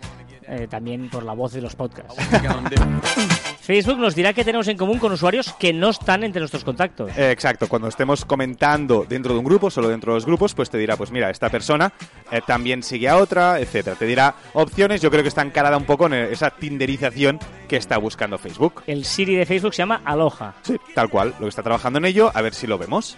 [0.48, 2.14] eh, también por la voz de los podcasts.
[3.62, 7.16] Facebook nos dirá que tenemos en común con usuarios que no están entre nuestros contactos.
[7.16, 10.68] Eh, exacto, cuando estemos comentando dentro de un grupo, solo dentro de los grupos, pues
[10.68, 11.92] te dirá, pues mira, esta persona
[12.30, 13.94] eh, también sigue a otra, etcétera.
[13.94, 17.98] Te dirá opciones, yo creo que está encarada un poco en esa tinderización que está
[17.98, 18.82] buscando Facebook.
[18.86, 20.54] El Siri de Facebook se llama Aloha.
[20.62, 23.16] Sí, tal cual, lo que está trabajando en ello, a ver si lo vemos.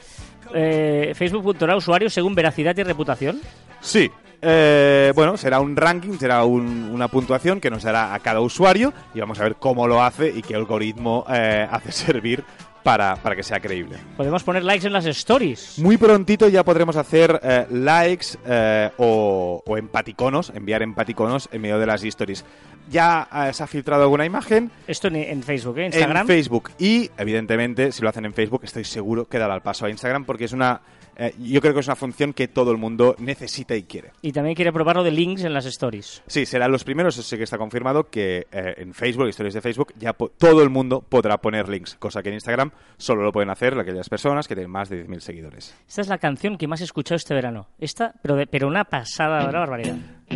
[0.54, 3.40] Eh, Facebook puntuará usuarios según veracidad y reputación.
[3.80, 4.10] Sí.
[4.46, 8.92] eh, bueno, será un ranking, será un- una puntuación que nos dará a cada usuario
[9.14, 12.44] y vamos a ver cómo lo hace y qué algoritmo eh, hace servir
[12.82, 13.96] para, para que sea creíble.
[14.18, 15.78] Podemos poner likes en las stories.
[15.78, 21.78] Muy prontito ya podremos hacer eh, likes eh, o, o empaticonos, enviar empaticonos en medio
[21.78, 22.44] de las stories.
[22.90, 25.86] Ya eh, se ha filtrado alguna imagen Esto en, en Facebook, ¿eh?
[25.86, 26.22] Instagram.
[26.22, 29.86] en Facebook y, evidentemente, si lo hacen en Facebook, estoy seguro que dará el paso
[29.86, 30.80] a Instagram porque es una
[31.16, 34.10] Eh, yo creo que es una función que todo el mundo necesita y quiere.
[34.20, 36.24] Y también quiere probar lo de links en las stories.
[36.26, 39.60] Sí, serán los primeros, eso sí que está confirmado, que eh, en Facebook, historias de
[39.60, 43.48] Facebook, ya todo el mundo podrá poner links, cosa que en Instagram solo lo pueden
[43.50, 45.76] hacer aquellas personas que tienen más de 10.000 seguidores.
[45.86, 47.68] Esta es la canción que más he escuchado este verano.
[47.78, 49.94] Esta, pero, de- pero una pasada, una barbaridad.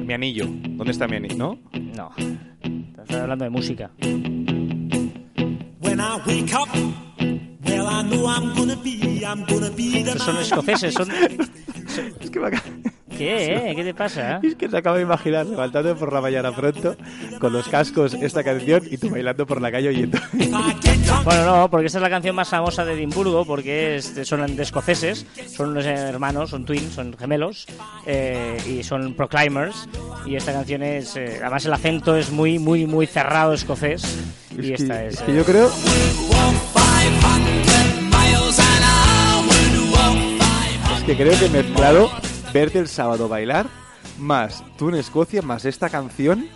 [0.09, 1.37] Mi anillo, ¿dónde está mi anillo?
[1.37, 1.59] ¿No?
[1.95, 2.11] No.
[2.97, 3.91] Estás hablando de música.
[9.99, 11.09] Estos son escoceses, son...
[12.21, 12.65] Es que me acaba-
[13.19, 13.75] ¿Qué, eh?
[13.75, 14.39] ¿Qué te pasa?
[14.45, 16.97] Es que se acaba de imaginar levantando por la mañana pronto
[17.41, 20.19] con los cascos esta canción y tú bailando por la calle oyendo.
[21.25, 24.63] Bueno, no, porque esta es la canción más famosa de Edimburgo, porque es son de
[24.63, 27.67] escoceses, son unos hermanos, son twins, son gemelos,
[28.07, 29.89] eh, y son proclaimers,
[30.25, 34.19] y esta canción es, eh, además el acento es muy, muy, muy cerrado escocés,
[34.57, 35.15] y Es esta que, es...
[35.15, 37.19] es que eh, yo creo walk five
[40.97, 42.11] es que creo que mezclado
[42.53, 43.67] verte el sábado bailar
[44.19, 46.47] más tú en Escocia más esta canción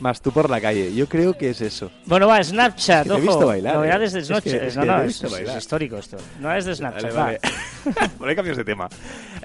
[0.00, 0.92] más tú por la calle.
[0.92, 1.92] Yo creo que es eso.
[2.06, 4.14] Bueno, va, Snapchat, Es que te he ojo, visto bailar, novedades eh.
[4.16, 7.02] de Es que- Snapchat, es no, no, he es, es histórico esto, novedades de Snapchat,
[7.14, 7.24] Vale, va.
[7.24, 8.08] vale.
[8.18, 8.88] Por ahí cambios de tema.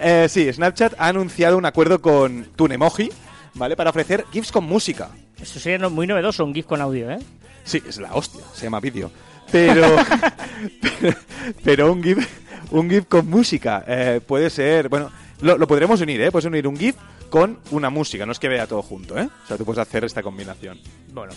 [0.02, 3.12] Eh, sí, Snapchat ha anunciado un acuerdo con Tunemoji,
[3.54, 3.76] ¿vale?
[3.76, 5.10] Para ofrecer GIFs con música.
[5.40, 7.20] Eso sería no- muy novedoso, un GIF con audio, ¿eh?
[7.64, 9.12] Sí, es la hostia, se llama vídeo.
[9.52, 9.84] Pero,
[11.64, 12.28] pero un GIF,
[12.72, 15.12] un GIF con música eh, puede ser, bueno,
[15.42, 16.32] lo, lo podremos unir, ¿eh?
[16.32, 16.96] Puedes unir un GIF
[17.30, 19.28] con una música, no es que vea todo junto, ¿eh?
[19.44, 20.80] O sea, tú puedes hacer esta combinación.
[21.14, 21.34] Bueno,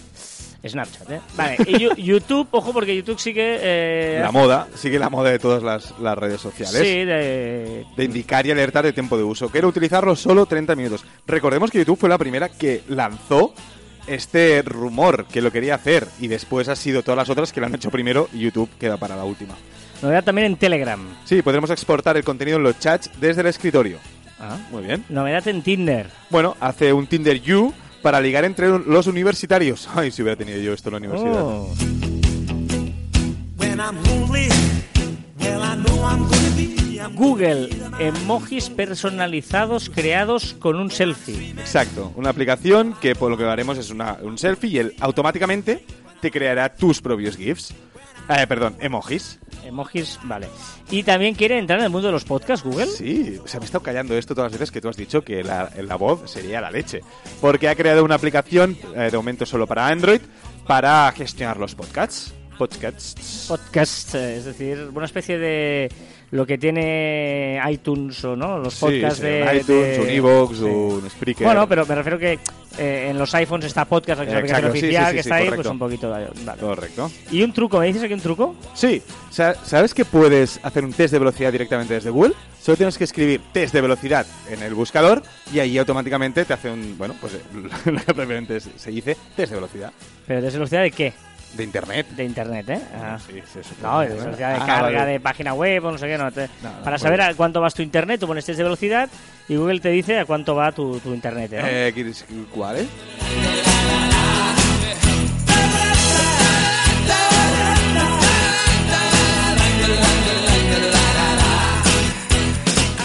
[0.66, 1.20] Snapchat, ¿eh?
[1.36, 3.58] Vale, y YouTube, ojo, porque YouTube sigue...
[3.60, 6.80] Eh, La moda, sigue la moda de todas las, las redes sociales.
[6.80, 9.48] Sí, de, de indicar y alertar de tiempo de uso.
[9.48, 11.04] Quiero utilizarlo solo 30 minutos.
[11.26, 13.54] Recordemos que YouTube fue la primera que lanzó
[14.06, 17.66] este rumor que lo quería hacer y después ha sido todas las otras que lo
[17.66, 19.54] han hecho primero y YouTube queda para la última.
[20.02, 21.00] Novedad también en Telegram.
[21.24, 23.98] Sí, podremos exportar el contenido en los chats desde el escritorio.
[24.38, 24.56] Ah.
[24.70, 25.04] Muy bien.
[25.08, 26.08] Novedad en Tinder.
[26.30, 29.88] Bueno, hace un Tinder You para ligar entre los universitarios.
[29.94, 31.42] Ay, si hubiera tenido yo esto en la universidad.
[31.42, 31.74] Oh.
[37.14, 41.50] Google, emojis personalizados creados con un selfie.
[41.50, 45.84] Exacto, una aplicación que por lo que haremos es una- un selfie y él automáticamente
[46.20, 47.74] te creará tus propios GIFs.
[48.30, 49.40] Eh, perdón, emojis.
[49.64, 50.46] Emojis, vale.
[50.88, 52.86] Y también quiere entrar en el mundo de los podcasts, Google.
[52.86, 55.42] Sí, se me ha estado callando esto todas las veces que tú has dicho que
[55.42, 57.00] la, la voz sería la leche.
[57.40, 60.20] Porque ha creado una aplicación, eh, de momento solo para Android,
[60.66, 62.32] para gestionar los podcasts.
[62.56, 63.46] Podcasts.
[63.48, 65.90] Podcast, eh, es decir, una especie de
[66.32, 70.08] lo que tiene iTunes o no, los Sí, podcasts sí, de un iTunes, de- un
[70.10, 70.64] Evox, sí.
[70.64, 71.44] un Spreaker.
[71.44, 72.38] Bueno, pero me refiero que
[72.78, 75.34] eh, en los iPhones está podcast, la aplicación sí, oficial sí, sí, que sí, está
[75.34, 75.62] ahí, correcto.
[75.62, 76.14] pues un poquito.
[76.14, 76.60] de- Vale.
[76.60, 77.10] Correcto.
[77.32, 78.54] Y un truco, ¿me dices aquí un truco?
[78.74, 82.34] Sí, sa- ¿sabes que puedes hacer un test de velocidad directamente desde Google?
[82.62, 86.70] Solo tienes que escribir test de velocidad en el buscador y ahí automáticamente te hace
[86.70, 87.32] un, bueno, pues
[87.86, 89.92] lo que propiamente se dice test de velocidad.
[90.26, 91.12] Pero ¿de velocidad de qué?
[91.54, 92.06] De internet.
[92.10, 92.80] De internet, ¿eh?
[92.94, 93.18] Ah.
[93.18, 95.10] Sí, sí, eso No, puede de ser, velocidad de Ah, carga vale.
[95.12, 96.16] de página web o no sé qué.
[96.16, 98.62] No, te- No, para no, saber a cuánto vas tu internet, tú pones test de
[98.64, 99.08] velocidad
[99.48, 101.50] y Google te dice a cuánto va tu, tu internet.
[101.52, 101.58] ¿no?
[101.66, 102.86] Eh, ¿quieres- ¿Cuál, eh?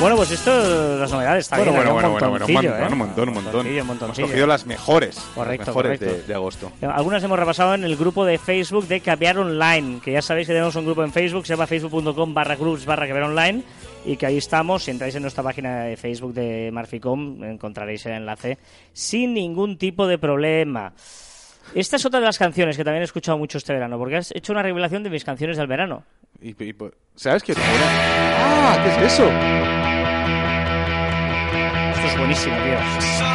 [0.05, 1.83] Bueno, pues esto, las novedades, está Bueno, bien.
[1.83, 2.91] bueno, había bueno, bueno, bueno, un montón, ¿eh?
[2.91, 3.35] un montón, un
[3.87, 4.11] montón.
[4.15, 5.15] Hemos cogido las mejores.
[5.33, 6.17] Correcto, las mejores correcto.
[6.17, 6.71] De, de agosto.
[6.83, 10.53] Algunas hemos repasado en el grupo de Facebook de Caviar Online, que ya sabéis que
[10.53, 13.63] tenemos un grupo en Facebook, se llama facebook.com barra groups barra Caviar Online,
[14.05, 14.83] y que ahí estamos.
[14.83, 18.59] Si entráis en nuestra página de Facebook de Marficom, encontraréis el enlace
[18.93, 20.93] sin ningún tipo de problema.
[21.73, 24.31] Esta es otra de las canciones que también he escuchado mucho este verano, porque has
[24.35, 26.03] hecho una revelación de mis canciones del verano.
[26.41, 27.53] Y, y, pues, ¿Sabes qué?
[27.57, 28.77] ¡Ah!
[28.83, 29.25] ¿Qué es eso?
[31.95, 33.34] Esto es buenísimo, tío.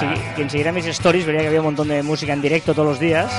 [0.00, 2.74] Quien, sigui- quien siguiera mis stories vería que había un montón de música en directo
[2.74, 3.30] todos los días,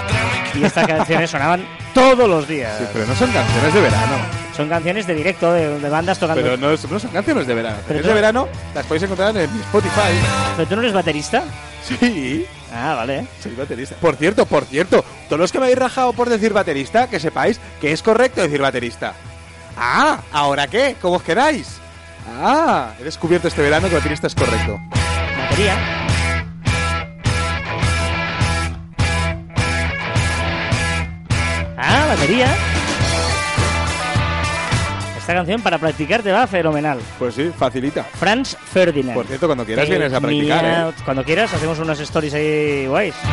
[0.53, 2.75] y estas canciones sonaban todos los días.
[2.77, 4.15] Sí, pero no son canciones de verano.
[4.55, 6.41] Son canciones de directo, de, de bandas tocando.
[6.41, 7.77] Pero no, son canciones de verano.
[7.87, 10.11] Pero tú- de verano las podéis encontrar en Spotify.
[10.55, 11.43] ¿Pero tú no eres baterista?
[11.83, 13.25] Sí, Ah, vale.
[13.41, 13.95] soy baterista.
[13.99, 17.59] Por cierto, por cierto, todos los que me habéis rajado por decir baterista, que sepáis
[17.81, 19.13] que es correcto decir baterista.
[19.77, 20.95] Ah, ¿ahora qué?
[21.01, 21.77] ¿Cómo os quedáis?
[22.41, 24.79] Ah, he descubierto este verano que baterista es correcto.
[25.49, 26.02] Batería.
[31.99, 32.47] Batería.
[35.17, 36.99] Esta canción para practicar te va fenomenal.
[37.17, 38.03] Pues sí, facilita.
[38.03, 39.13] Franz Ferdinand.
[39.13, 40.75] Por cierto, cuando quieras Take vienes a practicar, ¿eh?
[40.75, 40.95] out.
[41.05, 43.15] Cuando quieras, hacemos unas stories ahí guays.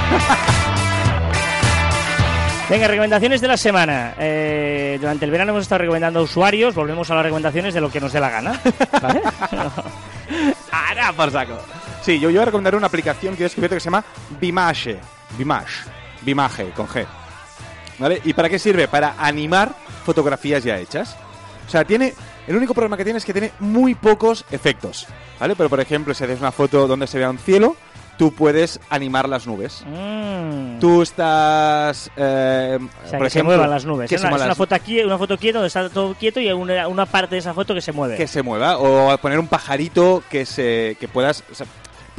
[2.70, 4.14] Venga, recomendaciones de la semana.
[4.16, 6.76] Eh, durante el verano hemos estado recomendando a usuarios.
[6.76, 8.60] Volvemos a las recomendaciones de lo que nos dé la gana.
[9.02, 9.22] ¿Vale?
[10.70, 11.58] ¡Ara, por saco!
[12.02, 14.04] Sí, yo, yo voy a recomendar una aplicación que he descubierto que se llama
[14.40, 14.90] Bimash.
[15.36, 15.72] Bimash.
[16.22, 17.04] Bimaje, con G.
[18.00, 18.20] ¿Vale?
[18.24, 18.88] ¿Y para qué sirve?
[18.88, 19.72] Para animar
[20.04, 21.16] fotografías ya hechas.
[21.66, 22.14] O sea, tiene...
[22.48, 25.06] El único problema que tiene es que tiene muy pocos efectos.
[25.38, 25.54] ¿Vale?
[25.54, 27.76] Pero, por ejemplo, si haces una foto donde se vea un cielo,
[28.18, 29.84] tú puedes animar las nubes.
[29.86, 30.80] Mm.
[30.80, 32.10] Tú estás...
[32.16, 34.08] eh, O sea, por que se muevan las nubes.
[34.08, 36.40] que Es se una, es una foto aquí, una foto quieta donde está todo quieto
[36.40, 38.16] y hay una, una parte de esa foto que se mueve.
[38.16, 41.66] que se mueva o poner un pajarito que se que puedas o sea,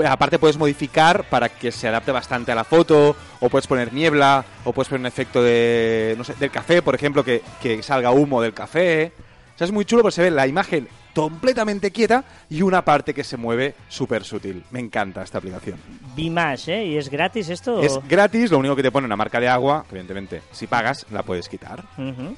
[0.08, 4.44] aparte puedes modificar para que se adapte bastante a la foto o puedes poner niebla
[4.64, 8.12] o puedes poner un efecto de no sé del café por ejemplo que, que salga
[8.12, 9.12] humo del café
[9.56, 13.14] o sea es muy chulo porque se ve la imagen completamente quieta y una parte
[13.14, 15.78] que se mueve súper sutil me encanta esta aplicación
[16.16, 16.86] Bimash, ¿eh?
[16.86, 17.82] ¿Y es gratis esto?
[17.82, 21.06] es gratis lo único que te pone una marca de agua que evidentemente si pagas
[21.12, 21.84] la puedes quitar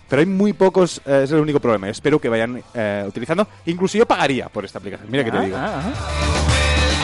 [0.09, 1.87] pero hay muy pocos, eh, es el único problema.
[1.89, 3.47] Espero que vayan eh, utilizando.
[3.65, 5.09] Incluso yo pagaría por esta aplicación.
[5.09, 5.57] Mira que te Ah, digo.
[5.57, 7.02] ah, ah.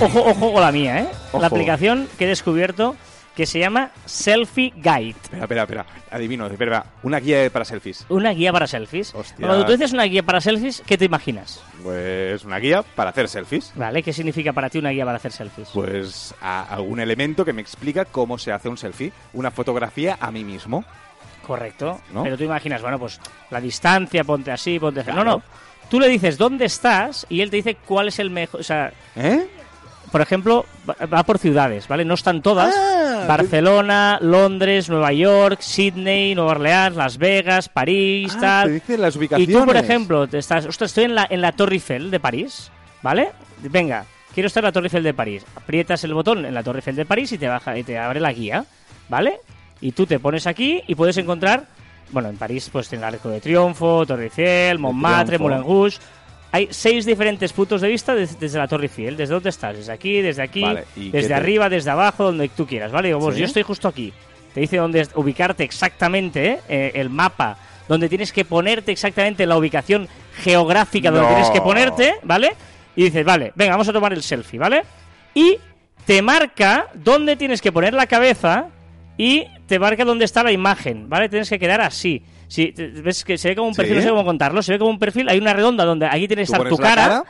[0.00, 1.08] Ojo, ojo con la mía, ¿eh?
[1.32, 1.40] Ojo.
[1.40, 2.96] La aplicación que he descubierto
[3.34, 5.10] que se llama Selfie Guide.
[5.22, 5.86] Espera, espera, espera.
[6.10, 6.86] Adivino, espera.
[7.02, 8.06] Una guía para selfies.
[8.08, 9.14] Una guía para selfies.
[9.14, 9.46] Hostia.
[9.46, 11.62] Cuando tú dices una guía para selfies, ¿qué te imaginas?
[11.82, 13.72] Pues una guía para hacer selfies.
[13.74, 14.02] ¿Vale?
[14.02, 15.68] ¿Qué significa para ti una guía para hacer selfies?
[15.74, 19.12] Pues a- algún elemento que me explica cómo se hace un selfie.
[19.34, 20.84] Una fotografía a mí mismo.
[21.46, 22.00] Correcto.
[22.14, 22.22] ¿No?
[22.22, 25.10] Pero tú imaginas, bueno, pues la distancia, ponte así, ponte así.
[25.10, 25.24] Claro.
[25.24, 25.42] No, no.
[25.90, 28.60] Tú le dices dónde estás y él te dice cuál es el mejor.
[28.60, 29.46] O sea, ¿Eh?
[30.12, 30.64] Por ejemplo,
[31.12, 32.04] va- por ciudades, ¿vale?
[32.04, 32.74] No están todas.
[32.76, 38.68] Ah, Barcelona, Londres, Nueva York, Sydney, Nueva Orleans, Las Vegas, París, Ah, tal.
[38.68, 39.56] te dice las Y ubicaciones.
[39.56, 42.70] tú, por ejemplo, te estás, ostras, estoy en la, en la Torre Eiffel de París,
[43.02, 43.30] ¿vale?
[43.62, 45.44] Venga, quiero estar en la Torre Eiffel de París.
[45.56, 48.20] Aprietas el botón en la Torre Eiffel de París y te baja y te abre
[48.20, 48.64] la guía,
[49.08, 49.40] ¿vale?
[49.80, 51.64] Y tú te pones aquí y puedes encontrar,
[52.12, 55.38] bueno, en París pues tiene el Arco de Triunfo, Torre Eiffel, Montmartre.
[55.38, 55.98] Moulin Rouge.
[56.52, 59.16] Hay seis diferentes puntos de vista des- desde la Torre Eiffel.
[59.16, 59.76] ¿Desde dónde estás?
[59.76, 62.92] Desde aquí, desde aquí, Vale, ¿y qué desde te- arriba, desde abajo, donde tú quieras,
[62.92, 63.08] ¿vale?
[63.08, 63.40] Digo, ¿Sí?
[63.40, 64.12] yo estoy justo aquí.
[64.54, 69.56] Te dice dónde es- ubicarte exactamente, eh, el mapa, donde tienes que ponerte exactamente la
[69.56, 70.08] ubicación
[70.42, 71.34] geográfica donde No.
[71.34, 72.52] tienes que ponerte, ¿vale?
[72.96, 74.82] Y dices, vale, venga, vamos a tomar el selfie, ¿vale?
[75.34, 75.58] Y
[76.06, 78.68] te marca dónde tienes que poner la cabeza
[79.18, 81.28] y te marca dónde está la imagen, ¿vale?
[81.28, 82.22] Tienes que quedar así.
[82.48, 83.98] Si ves que se ve como un perfil, Sí.
[83.98, 86.36] no sé cómo contarlo, se ve como un perfil, hay una redonda donde aquí tiene
[86.42, 87.24] que estar tu cara,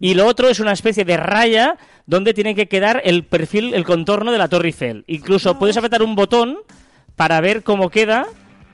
[0.00, 1.76] y lo otro es una especie de raya
[2.06, 5.04] donde tiene que quedar el perfil, el contorno de la Torre Eiffel.
[5.06, 6.58] Incluso puedes apretar un botón
[7.14, 8.26] para ver cómo queda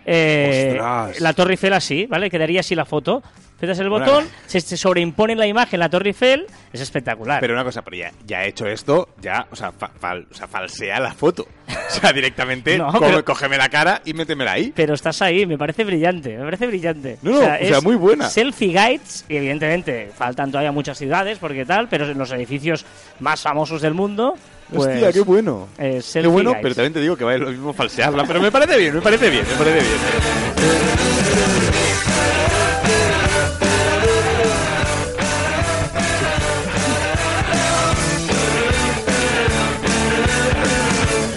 [0.06, 0.78] eh,
[1.20, 2.30] la Torre Eiffel así, ¿vale?
[2.30, 3.22] Quedaría así la foto.
[3.56, 7.38] Apretas el botón, se, se sobreimpone la imagen la Torre Eiffel, es espectacular.
[7.38, 10.34] Pero una cosa, pero ya, ya he hecho esto, ya, o sea, fa- fal- o
[10.34, 11.46] sea, falsea la foto.
[11.68, 14.72] O sea, directamente, No, pero- cógeme la cara y métemela ahí.
[14.74, 17.18] Pero estás ahí, me parece brillante, me parece brillante.
[17.22, 18.28] No, o sea, es muy buena.
[18.28, 22.84] Selfie guides, y evidentemente faltan todavía muchas ciudades, porque tal, pero en los edificios
[23.20, 24.34] más famosos del mundo,
[24.72, 24.88] pues...
[24.94, 25.68] Hostia, qué bueno.
[25.78, 28.24] eh, Qué bueno, pero también te digo que va a lo mismo falsearla.
[28.26, 31.02] Pero me parece bien, me parece bien, me parece bien.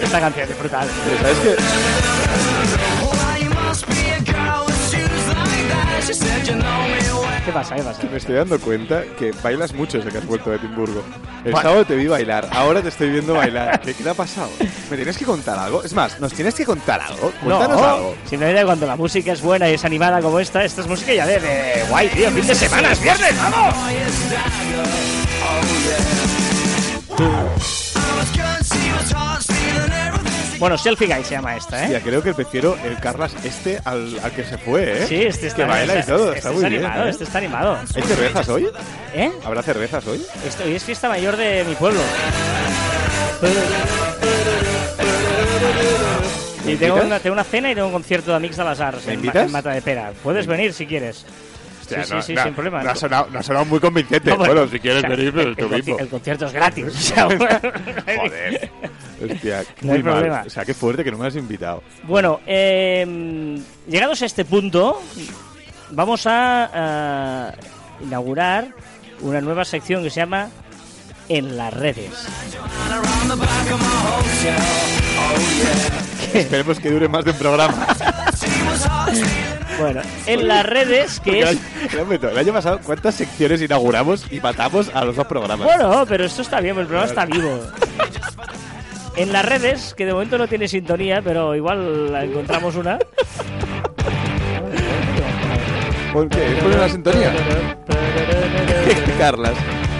[0.03, 0.87] Esta canción es brutal.
[1.21, 2.54] ¿Sabes qué?
[7.45, 7.75] ¿Qué pasa?
[7.75, 8.03] ¿Qué pasa?
[8.09, 11.03] Me estoy dando cuenta que bailas mucho desde que has vuelto de Edimburgo.
[11.43, 13.79] El sábado te vi bailar, ahora te estoy viendo bailar.
[13.81, 14.49] ¿Qué, qué te ha pasado?
[14.89, 15.83] ¿Me tienes que contar algo?
[15.83, 17.31] Es más, ¿nos tienes que contar algo?
[17.43, 18.15] Cuéntanos no, algo.
[18.25, 21.27] simplemente cuando la música es buena y es animada como esta, esta es música ya
[21.27, 23.75] de, de guay, tío, fin de semana, es viernes, vamos.
[30.59, 31.87] Bueno, Selfie Guy se llama esta, ¿eh?
[31.89, 35.05] Tía, creo que prefiero el Carlas este al, al que se fue, ¿eh?
[35.07, 36.73] Sí, este está, Que baila y este- todo, este está muy bien.
[36.85, 37.09] animado, ¿eh?
[37.09, 37.77] este está animado.
[37.95, 38.67] ¿Hay cervezas hoy?
[39.13, 39.31] ¿Eh?
[39.43, 40.25] ¿Habrá cervezas hoy?
[40.47, 41.99] Esto- hoy es fiesta mayor de mi pueblo.
[46.63, 48.79] Y ¿Me tengo una, tengo una cena y tengo un concierto de Amix de las
[48.79, 50.13] Arts ¿Me en, en Mata de Pera.
[50.23, 51.25] Puedes venir si quieres.
[51.87, 52.83] Sí, no, sí, no, sin problema.
[52.83, 54.29] No ha, sonado, no ha sonado muy convincente.
[54.29, 55.99] No, bueno, bueno, si quieres o sea, venir, pues el, tú conci- mismo.
[55.99, 56.85] el concierto es gratis.
[56.85, 57.47] o sea, bueno,
[58.17, 58.71] Joder.
[59.31, 60.43] Hostia, No hay mal.
[60.45, 61.83] O sea, qué fuerte que no me has invitado.
[62.03, 65.01] Bueno, eh, llegados a este punto,
[65.91, 68.67] vamos a, eh, inaugurar
[69.21, 70.49] una nueva sección que se llama
[71.29, 72.11] En las redes.
[76.33, 77.87] Esperemos que dure más de un programa.
[79.79, 81.59] Bueno, en las redes, que es...
[81.93, 85.65] el, año, pasado, ¿cuántas secciones inauguramos y matamos a los dos programas?
[85.65, 87.59] Bueno, pero esto está bien, el programa está vivo.
[89.15, 92.99] En las redes, que de momento no tiene sintonía, pero igual la encontramos una.
[96.11, 96.53] ¿Por qué?
[96.53, 97.33] ¿Es poner una sintonía?
[99.17, 99.53] Carlas,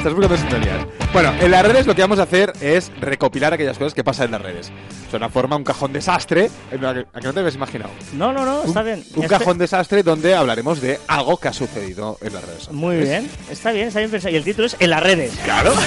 [0.08, 0.86] estás buscando sintonías.
[1.14, 4.26] Bueno, en las redes lo que vamos a hacer es recopilar aquellas cosas que pasan
[4.26, 4.72] en las redes.
[5.08, 6.78] Es una forma, un cajón desastre, a
[7.20, 7.92] que no te habías imaginado.
[8.14, 9.04] No, no, no, está bien.
[9.16, 12.58] Un Este- cajón desastre donde hablaremos de algo que ha sucedido en las redes.
[12.64, 12.80] sociales.
[12.80, 14.34] Muy bien, está bien, está bien pensado.
[14.34, 15.34] Y el título es En las redes.
[15.44, 15.74] Claro.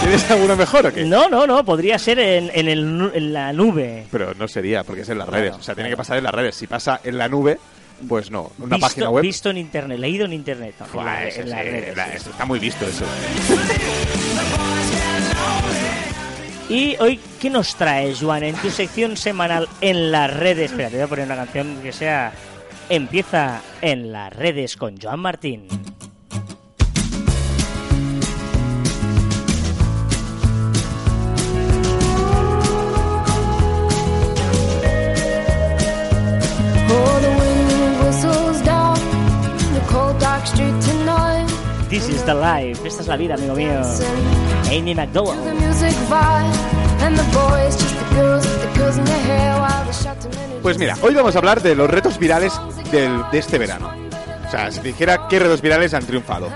[0.00, 1.04] ¿Tienes alguno mejor o qué?
[1.04, 4.06] No, no, no, podría ser en, en, el, nu- en la nube.
[4.10, 5.54] Pero no sería, porque es en las redes.
[5.54, 6.54] O sea, tiene que pasar en las redes.
[6.56, 7.58] Si pasa en la nube,
[8.06, 8.52] pues no.
[8.58, 9.22] Una visto, página web.
[9.22, 10.74] visto en internet, leído en internet.
[11.36, 11.62] en la-
[11.94, 13.04] la- está muy visto eso.
[16.68, 20.70] Y hoy, ¿qué nos trae, Juan, en tu sección semanal en las redes?
[20.70, 22.32] Espera, te voy a poner una canción que sea
[22.90, 25.66] Empieza en las redes con Joan Martín.
[41.98, 43.80] This is the life, esta es la vida, amigo mío.
[44.70, 45.36] Amy McDowell.
[50.62, 52.52] Pues mira, hoy vamos a hablar de los retos virales
[52.92, 53.90] del- de este verano.
[54.46, 56.48] O sea, si te dijera qué retos virales han triunfado.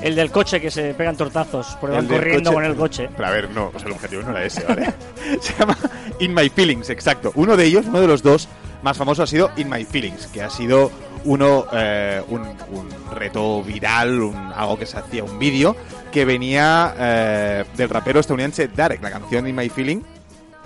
[0.00, 3.08] El del coche que se pegan tortazos, porque van corriendo coche- con el coche.
[3.16, 4.92] Pero a ver, no, pues el objetivo no era ese, ¿vale?
[5.40, 5.76] Se llama
[6.18, 7.30] In My Feelings, exacto.
[7.36, 8.48] Uno de ellos, uno de los dos
[8.82, 10.90] más famosos ha sido In My Feelings, que ha sido
[11.24, 15.76] uno eh, un, un reto viral, un, algo que se hacía un vídeo
[16.10, 19.02] que venía eh, del rapero estadounidense Darek.
[19.02, 20.02] La canción In My Feeling,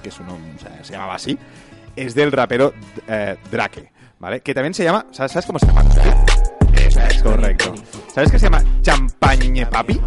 [0.03, 1.39] que es uno, o sea, se llamaba así,
[1.95, 2.75] es del rapero
[3.07, 4.41] eh, Drake, ¿vale?
[4.41, 5.85] Que también se llama, ¿sabes, sabes cómo se llama?
[6.75, 7.75] Eso es correcto.
[8.15, 10.01] ¿Sabes que se llama Champagne Papi?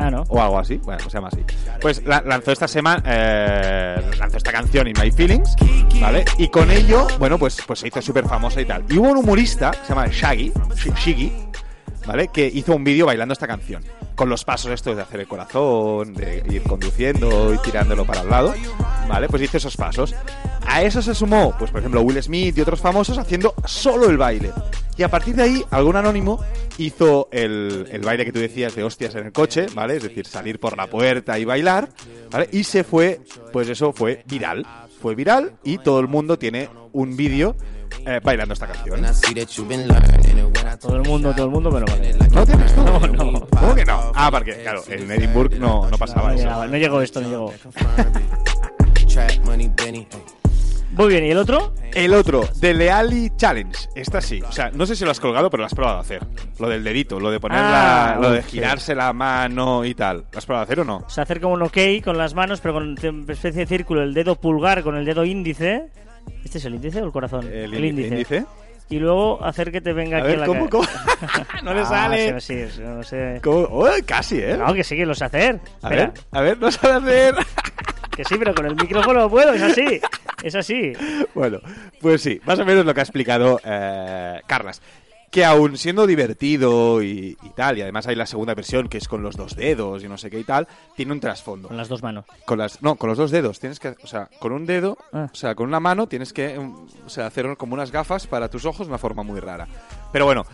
[0.00, 0.24] Ah, ¿no?
[0.28, 0.76] o algo así.
[0.78, 1.44] Bueno, pues se llama así.
[1.80, 5.54] Pues la- lanzó esta semana, eh, lanzó esta canción In My Feelings,
[6.00, 6.24] ¿vale?
[6.38, 8.84] Y con ello, bueno, pues, pues se hizo súper famosa y tal.
[8.88, 11.32] Y hubo un humorista, que se llama Shaggy, Sh- Shiggy,
[12.10, 12.26] ¿vale?
[12.26, 13.84] Que hizo un vídeo bailando esta canción.
[14.16, 18.28] Con los pasos estos de hacer el corazón, de ir conduciendo y tirándolo para el
[18.28, 18.52] lado,
[19.08, 19.28] ¿vale?
[19.28, 20.12] Pues hizo esos pasos.
[20.66, 24.16] A eso se sumó, pues por ejemplo, Will Smith y otros famosos haciendo solo el
[24.16, 24.50] baile.
[24.96, 26.44] Y a partir de ahí, algún anónimo
[26.78, 29.96] hizo el, el baile que tú decías de hostias en el coche, ¿vale?
[29.96, 31.90] Es decir, salir por la puerta y bailar,
[32.32, 32.48] ¿vale?
[32.50, 33.20] Y se fue,
[33.52, 34.66] pues eso fue viral.
[35.00, 37.54] Fue viral y todo el mundo tiene un vídeo
[38.06, 39.00] eh, bailando esta canción.
[40.80, 42.14] Todo el mundo, todo el mundo, pero vale.
[42.32, 42.80] ¿No tienes tú?
[42.90, 42.98] No,
[43.30, 43.46] no.
[43.46, 44.12] ¿Cómo que no?
[44.14, 46.44] Ah, porque, claro, en Edinburgh no, no pasaba No, eso.
[46.44, 47.52] llegaba, no llegó esto, no llegó.
[50.92, 51.72] Muy bien, ¿y el otro?
[51.94, 53.78] El otro, The Leali Challenge.
[53.94, 54.42] Esta sí.
[54.42, 56.26] O sea, no sé si lo has colgado, pero lo has probado a hacer.
[56.58, 58.50] Lo del dedito, lo de poner Ah, la- lo de sí.
[58.52, 60.24] girarse la mano y tal.
[60.32, 60.96] ¿Lo has probado a hacer o no?
[61.06, 64.02] O sea, hacer como un ok con las manos, pero con una especie de círculo,
[64.02, 65.88] el dedo pulgar con el dedo índice.
[66.44, 67.46] ¿Este es el índice o el corazón?
[67.52, 68.08] El índice.
[68.08, 68.46] índice.
[68.88, 70.84] Y luego hacer que te venga A aquí ver, la ¿cómo, cómo?
[71.62, 72.40] no le Ah, sale.
[72.40, 73.40] Sí, sí, no sé.
[73.42, 73.68] ¿Cómo?
[73.84, 74.56] Uy, casi, ¿eh?
[74.58, 75.60] No, que sí, que lo sé hacer.
[75.82, 77.34] a Espera, ver, a ver, no sabe hacer.
[78.16, 80.00] que sí, pero con el micrófono puedo, es así.
[80.42, 80.92] Es así.
[81.34, 81.60] bueno,
[82.00, 84.82] pues sí, más o menos lo que ha explicado eh, Carlas.
[85.30, 89.06] Que aún siendo divertido y, y tal, y además hay la segunda versión que es
[89.06, 90.66] con los dos dedos y no sé qué y tal,
[90.96, 91.68] tiene un trasfondo.
[91.68, 92.24] Con las dos manos.
[92.44, 93.60] Con las, no, con los dos dedos.
[93.60, 95.28] Tienes que, o sea, con un dedo, Ah.
[95.32, 98.48] o sea, con una mano tienes que, um, o sea, hacer como unas gafas para
[98.48, 99.68] tus ojos de una forma muy rara.
[100.12, 100.44] Pero bueno,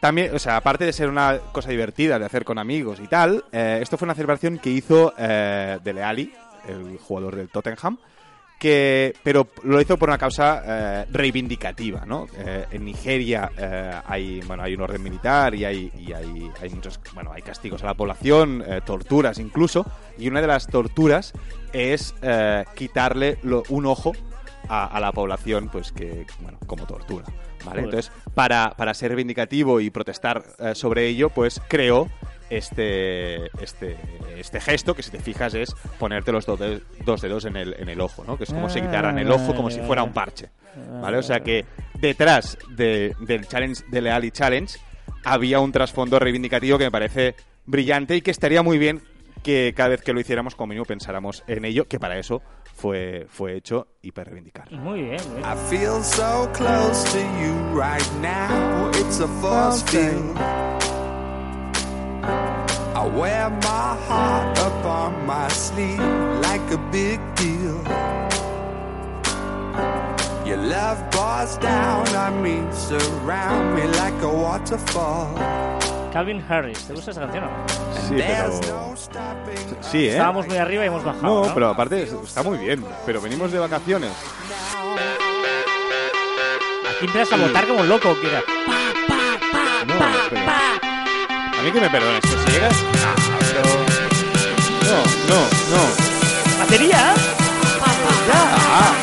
[0.00, 3.44] también, o sea, aparte de ser una cosa divertida de hacer con amigos y tal,
[3.52, 6.32] eh, esto fue una celebración que hizo eh, Dele Alli,
[6.66, 7.98] el jugador del Tottenham,
[8.60, 12.26] que, pero lo hizo por una causa eh, reivindicativa, ¿no?
[12.36, 16.68] Eh, en Nigeria eh, hay, bueno, hay un orden militar y hay, y hay, hay
[16.70, 19.86] muchos, bueno, hay castigos a la población, eh, torturas incluso,
[20.18, 21.32] y una de las torturas
[21.72, 24.12] es eh, quitarle lo- un ojo
[24.68, 27.24] a, a la población, pues que, bueno, como tortura,
[27.64, 27.80] ¿vale?
[27.80, 30.44] Entonces, para, para ser reivindicativo y protestar
[30.74, 32.08] sobre ello, pues creó
[32.50, 33.96] este, este,
[34.36, 37.74] este gesto que si te fijas es ponerte los dos, de- dos dedos en el,
[37.78, 38.36] en el ojo, ¿no?
[38.36, 40.50] Que es como si quitaran el ojo como si fuera un parche,
[41.00, 41.16] ¿vale?
[41.18, 41.64] O sea que
[42.00, 44.78] detrás de- del challenge de Leali Challenge
[45.24, 47.34] había un trasfondo reivindicativo que me parece
[47.66, 49.00] brillante y que estaría muy bien
[49.42, 52.42] que cada vez que lo hiciéramos como mínimo pensáramos en ello, que para eso
[52.74, 54.70] fue, fue hecho y para reivindicar.
[54.72, 55.50] Muy bien, muy bien.
[55.50, 58.90] I feel so close to you right now.
[59.00, 60.36] It's a force field.
[62.22, 65.98] I wear my heart up on my sleeve
[66.42, 67.80] like a big deal.
[70.46, 75.34] Your love pours down on me, surround me like a waterfall.
[76.12, 77.44] Calvin Harris, ¿te gusta esa canción?
[78.08, 78.60] Sí, pero...
[79.80, 80.10] Sí, ¿eh?
[80.12, 81.22] Estábamos muy arriba y hemos bajado.
[81.22, 82.84] No, No, pero aparte está muy bien.
[83.06, 84.10] Pero venimos de vacaciones.
[86.96, 88.42] Aquí empiezas a votar como loco, Kira.
[89.86, 89.94] No,
[90.28, 90.89] pero...
[91.60, 92.74] A mí que me perdones, que si llegas...
[93.04, 93.62] Ah, pero...
[94.88, 95.40] No, no,
[95.76, 96.58] no.
[96.58, 97.14] ¿Batería?
[98.32, 98.94] Ah,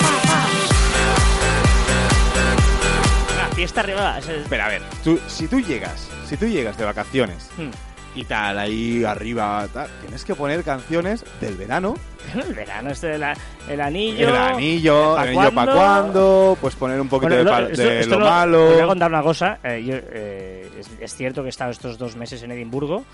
[3.36, 4.18] Una fiesta arriba.
[4.18, 7.70] ese es- pero a ver, tú, si tú llegas, si tú llegas de vacaciones Hmm.
[8.18, 11.96] Y tal, ahí arriba, tal, tienes que poner canciones del verano.
[12.36, 13.24] El verano, este del
[13.70, 14.28] el anillo.
[14.30, 16.58] el anillo, ¿pa' el anillo para cuándo?
[16.60, 18.88] pues poner un poquito Bueno, de, lo- esto- de esto lo Os voy a malo.
[18.88, 19.60] contar una cosa.
[19.64, 23.06] eh, yo, eh, es, es cierto que he estado estos dos meses en Edimburgo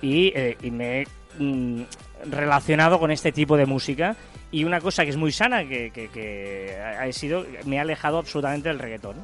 [0.00, 1.06] y, eh, y me he
[1.38, 1.82] mm,
[2.30, 4.16] relacionado con este tipo de música.
[4.50, 8.68] Y una cosa que es muy sana, que, que- ha sido, me ha alejado absolutamente
[8.68, 9.16] del reggaetón.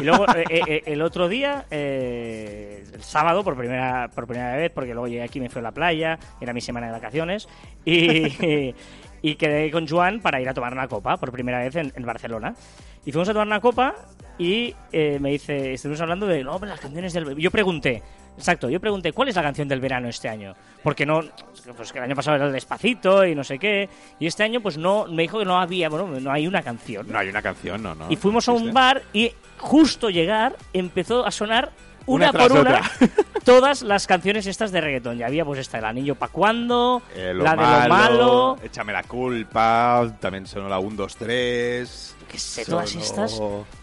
[0.00, 4.56] Y luego eh, eh, eh, el otro día, eh, el sábado, por primera, por primera
[4.56, 7.48] vez, porque luego llegué aquí, me fui a la playa, era mi semana de vacaciones,
[7.84, 8.74] y,
[9.22, 12.06] y quedé con Joan para ir a tomar una copa por primera vez en, en
[12.06, 12.54] Barcelona.
[13.04, 13.94] Y fuimos a tomar una copa
[14.38, 17.36] y eh, me dice, estuvimos hablando de, no, pero las canciones del...
[17.36, 18.02] Yo pregunté,
[18.36, 20.54] exacto, yo pregunté, ¿cuál es la canción del verano este año?
[20.82, 21.22] Porque no,
[21.76, 23.88] pues que el año pasado era el Despacito y no sé qué,
[24.20, 27.06] y este año pues no, me dijo que no había, bueno, no hay una canción.
[27.10, 28.10] No hay una canción, no, no.
[28.10, 31.72] Y fuimos a un bar y justo llegar empezó a sonar
[32.12, 32.90] una, por una otra.
[33.44, 35.16] todas las canciones estas de reggaetón.
[35.18, 37.56] Ya había pues esta, El Anillo pa' cuándo, Eh, la de
[37.88, 42.16] lo malo, Échame la culpa, también sonó la 1, 2, 3.
[42.30, 43.40] qué sé, todas estas.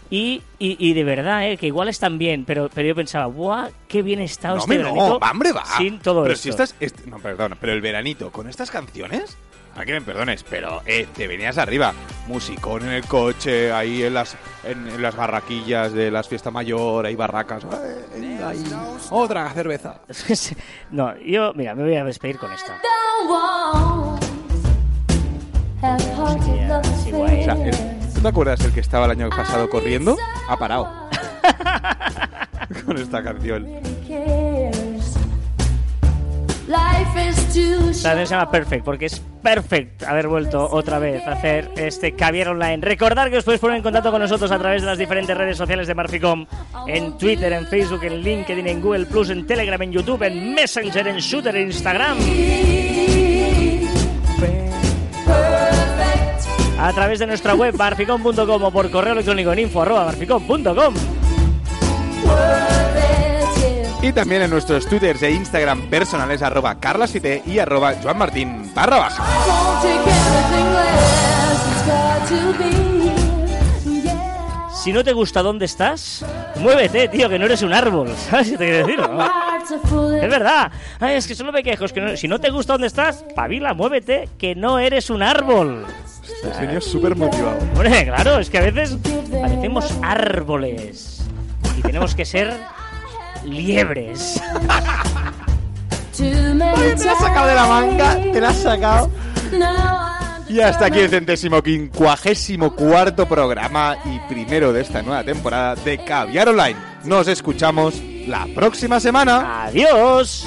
[0.08, 3.70] Y, y, y de verdad, eh, que igual están bien, pero, pero yo pensaba, ¡buah!
[3.88, 5.64] ¡Qué bien está No, este hombre, no, va, hombre, va.
[5.78, 6.42] Sin todo pero esto.
[6.44, 6.74] si estás...
[6.78, 9.36] est- no, perdona, pero el veranito, con estas canciones...
[9.76, 11.92] A que me perdones, pero eh, te venías arriba.
[12.28, 17.04] Musicón en el coche, ahí en las, en, en las barraquillas de las fiestas mayor,
[17.06, 17.64] hay barracas.
[18.14, 18.64] eh, ahí,
[19.10, 20.00] Otra cerveza.
[20.90, 22.80] no, yo, mira, me voy a despedir con esta.
[27.04, 27.40] Sí, guay.
[27.40, 30.16] O sea, el- ¿tú te acuerdas el que estaba el año pasado corriendo?
[30.48, 30.88] Ha parado.
[32.86, 33.66] con esta canción.
[36.66, 42.12] La canción se llama Perfect, porque es perfect haber vuelto otra vez a hacer este
[42.12, 42.78] caviar online.
[42.78, 45.56] Recordar que os podéis poner en contacto con nosotros a través de las diferentes redes
[45.56, 46.44] sociales de Marficom,
[46.88, 51.06] en Twitter, en Facebook, en LinkedIn, en Google Plus, en Telegram, en YouTube, en Messenger,
[51.06, 52.18] en Shooter, en Instagram.
[56.78, 60.94] A través de nuestra web marficom.com o por correo electrónico en info arroba marficom.com.
[64.06, 69.24] Y también en nuestros twitters e Instagram personales arroba carlasite y arroba joanmartin barra baja.
[74.74, 76.24] Si no te gusta dónde estás,
[76.60, 78.08] muévete, tío, que no eres un árbol.
[78.30, 79.00] ¿Sabes qué te quiero decir?
[79.00, 80.14] no?
[80.14, 80.70] Es verdad.
[81.00, 81.84] Ay, es que solo me quejo.
[81.86, 85.22] es que no- si no te gusta dónde estás, pabila, muévete, que no eres un
[85.24, 85.84] árbol.
[86.22, 87.58] Este señor súper motivado.
[87.74, 88.96] Hombre, claro, es que a veces
[89.30, 91.24] parecemos árboles.
[91.76, 92.54] Y tenemos que ser
[93.46, 94.40] liebres.
[96.16, 99.10] Te la has sacado de la manga, te la has sacado.
[100.48, 105.98] Y hasta aquí el centésimo quincuagésimo cuarto programa y primero de esta nueva temporada de
[105.98, 106.76] Caviar Online.
[107.04, 109.64] Nos escuchamos la próxima semana.
[109.64, 110.46] Adiós.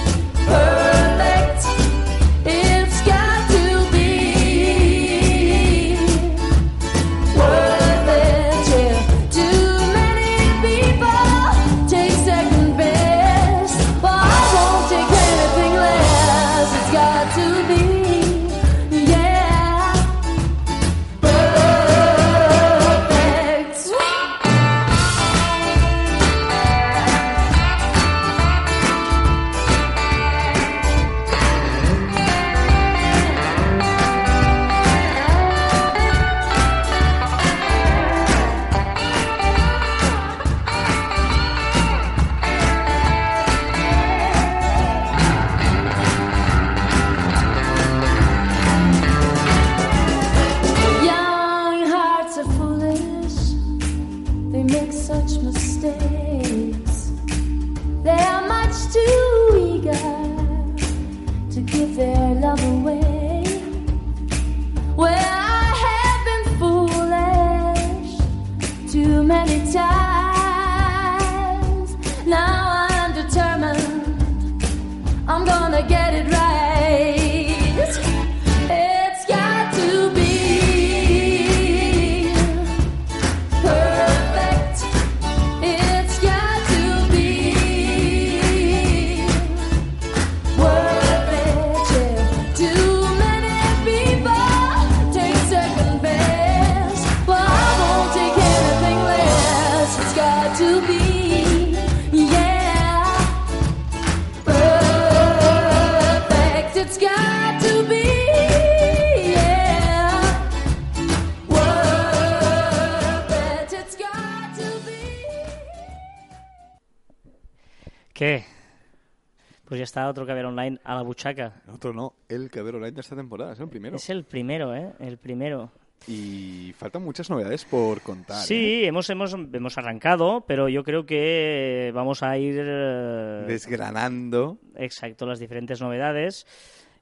[121.26, 121.62] Online a la buchaca.
[121.74, 123.96] Otro no, el Caber Online de esta temporada, es el primero.
[123.96, 124.94] Es el primero, ¿eh?
[125.00, 125.72] El primero.
[126.08, 128.38] Y faltan muchas novedades por contar.
[128.38, 128.46] ¿eh?
[128.46, 132.56] Sí, hemos, hemos, hemos arrancado, pero yo creo que vamos a ir...
[132.58, 134.58] eh, Desgranando.
[134.76, 136.48] Exacto, las diferentes novedades.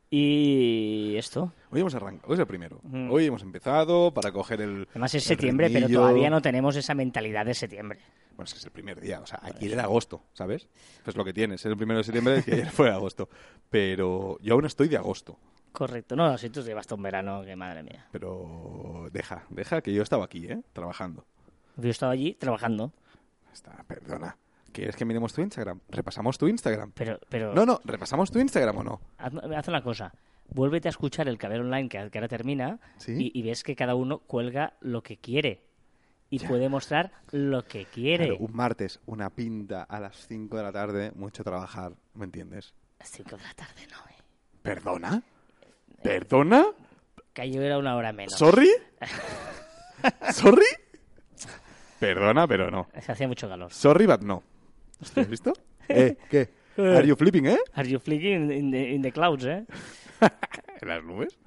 [0.09, 1.53] Y esto.
[1.69, 2.79] Hoy hemos arrancado, hoy es el primero.
[2.83, 3.11] Mm.
[3.11, 4.87] Hoy hemos empezado para coger el.
[4.91, 7.99] Además es el septiembre, pero todavía no tenemos esa mentalidad de septiembre.
[8.37, 9.19] Bueno, es que es el primer día.
[9.19, 10.67] O sea, ayer era agosto, ¿sabes?
[11.05, 11.59] Es lo que tienes.
[11.61, 13.27] Es el primero de septiembre y ayer fue agosto.
[13.69, 15.37] Pero yo aún estoy de agosto.
[15.71, 16.15] Correcto.
[16.15, 18.07] No, si tú llevas todo un verano, que madre mía.
[18.11, 20.61] Pero deja, deja que yo estaba aquí, ¿eh?
[20.73, 21.25] Trabajando.
[21.75, 22.93] Yo he estado allí trabajando,
[23.53, 24.37] Está, perdona.
[24.71, 25.79] ¿Quieres que miremos tu Instagram?
[25.89, 26.91] ¿Repasamos tu Instagram?
[26.93, 27.19] pero...
[27.29, 29.01] pero No, no, ¿repasamos tu Instagram o no?
[29.17, 30.13] Haz, haz una cosa.
[30.49, 33.31] Vuélvete a escuchar el Caber Online que, que ahora termina Sí.
[33.33, 35.66] y, y ves que cada uno cuelga lo que quiere.
[36.29, 36.47] Y Ya.
[36.47, 38.27] puede mostrar lo que quiere.
[38.27, 42.73] Claro, un martes, una pinta a las 5 de la tarde, mucho trabajar, ¿me entiendes?
[42.99, 44.23] A las 5 de la tarde no, eh.
[44.61, 45.23] ¿Perdona?
[46.03, 46.65] ¿Perdona?
[47.33, 48.33] Que ayer era una hora menos.
[48.33, 48.69] ¿Sorry?
[50.33, 50.65] ¿Sorry?
[51.99, 52.87] Perdona, pero no.
[53.01, 53.71] Se hacía mucho calor.
[53.73, 54.43] Sorry, but no.
[55.15, 55.53] ¿Has visto?
[55.89, 56.17] ¿Eh?
[56.29, 56.49] ¿Qué?
[56.77, 57.57] ¿Are you flipping, eh?
[57.73, 59.65] Are you flicking in the, in the clouds, eh?
[60.81, 61.37] ¿En las nubes?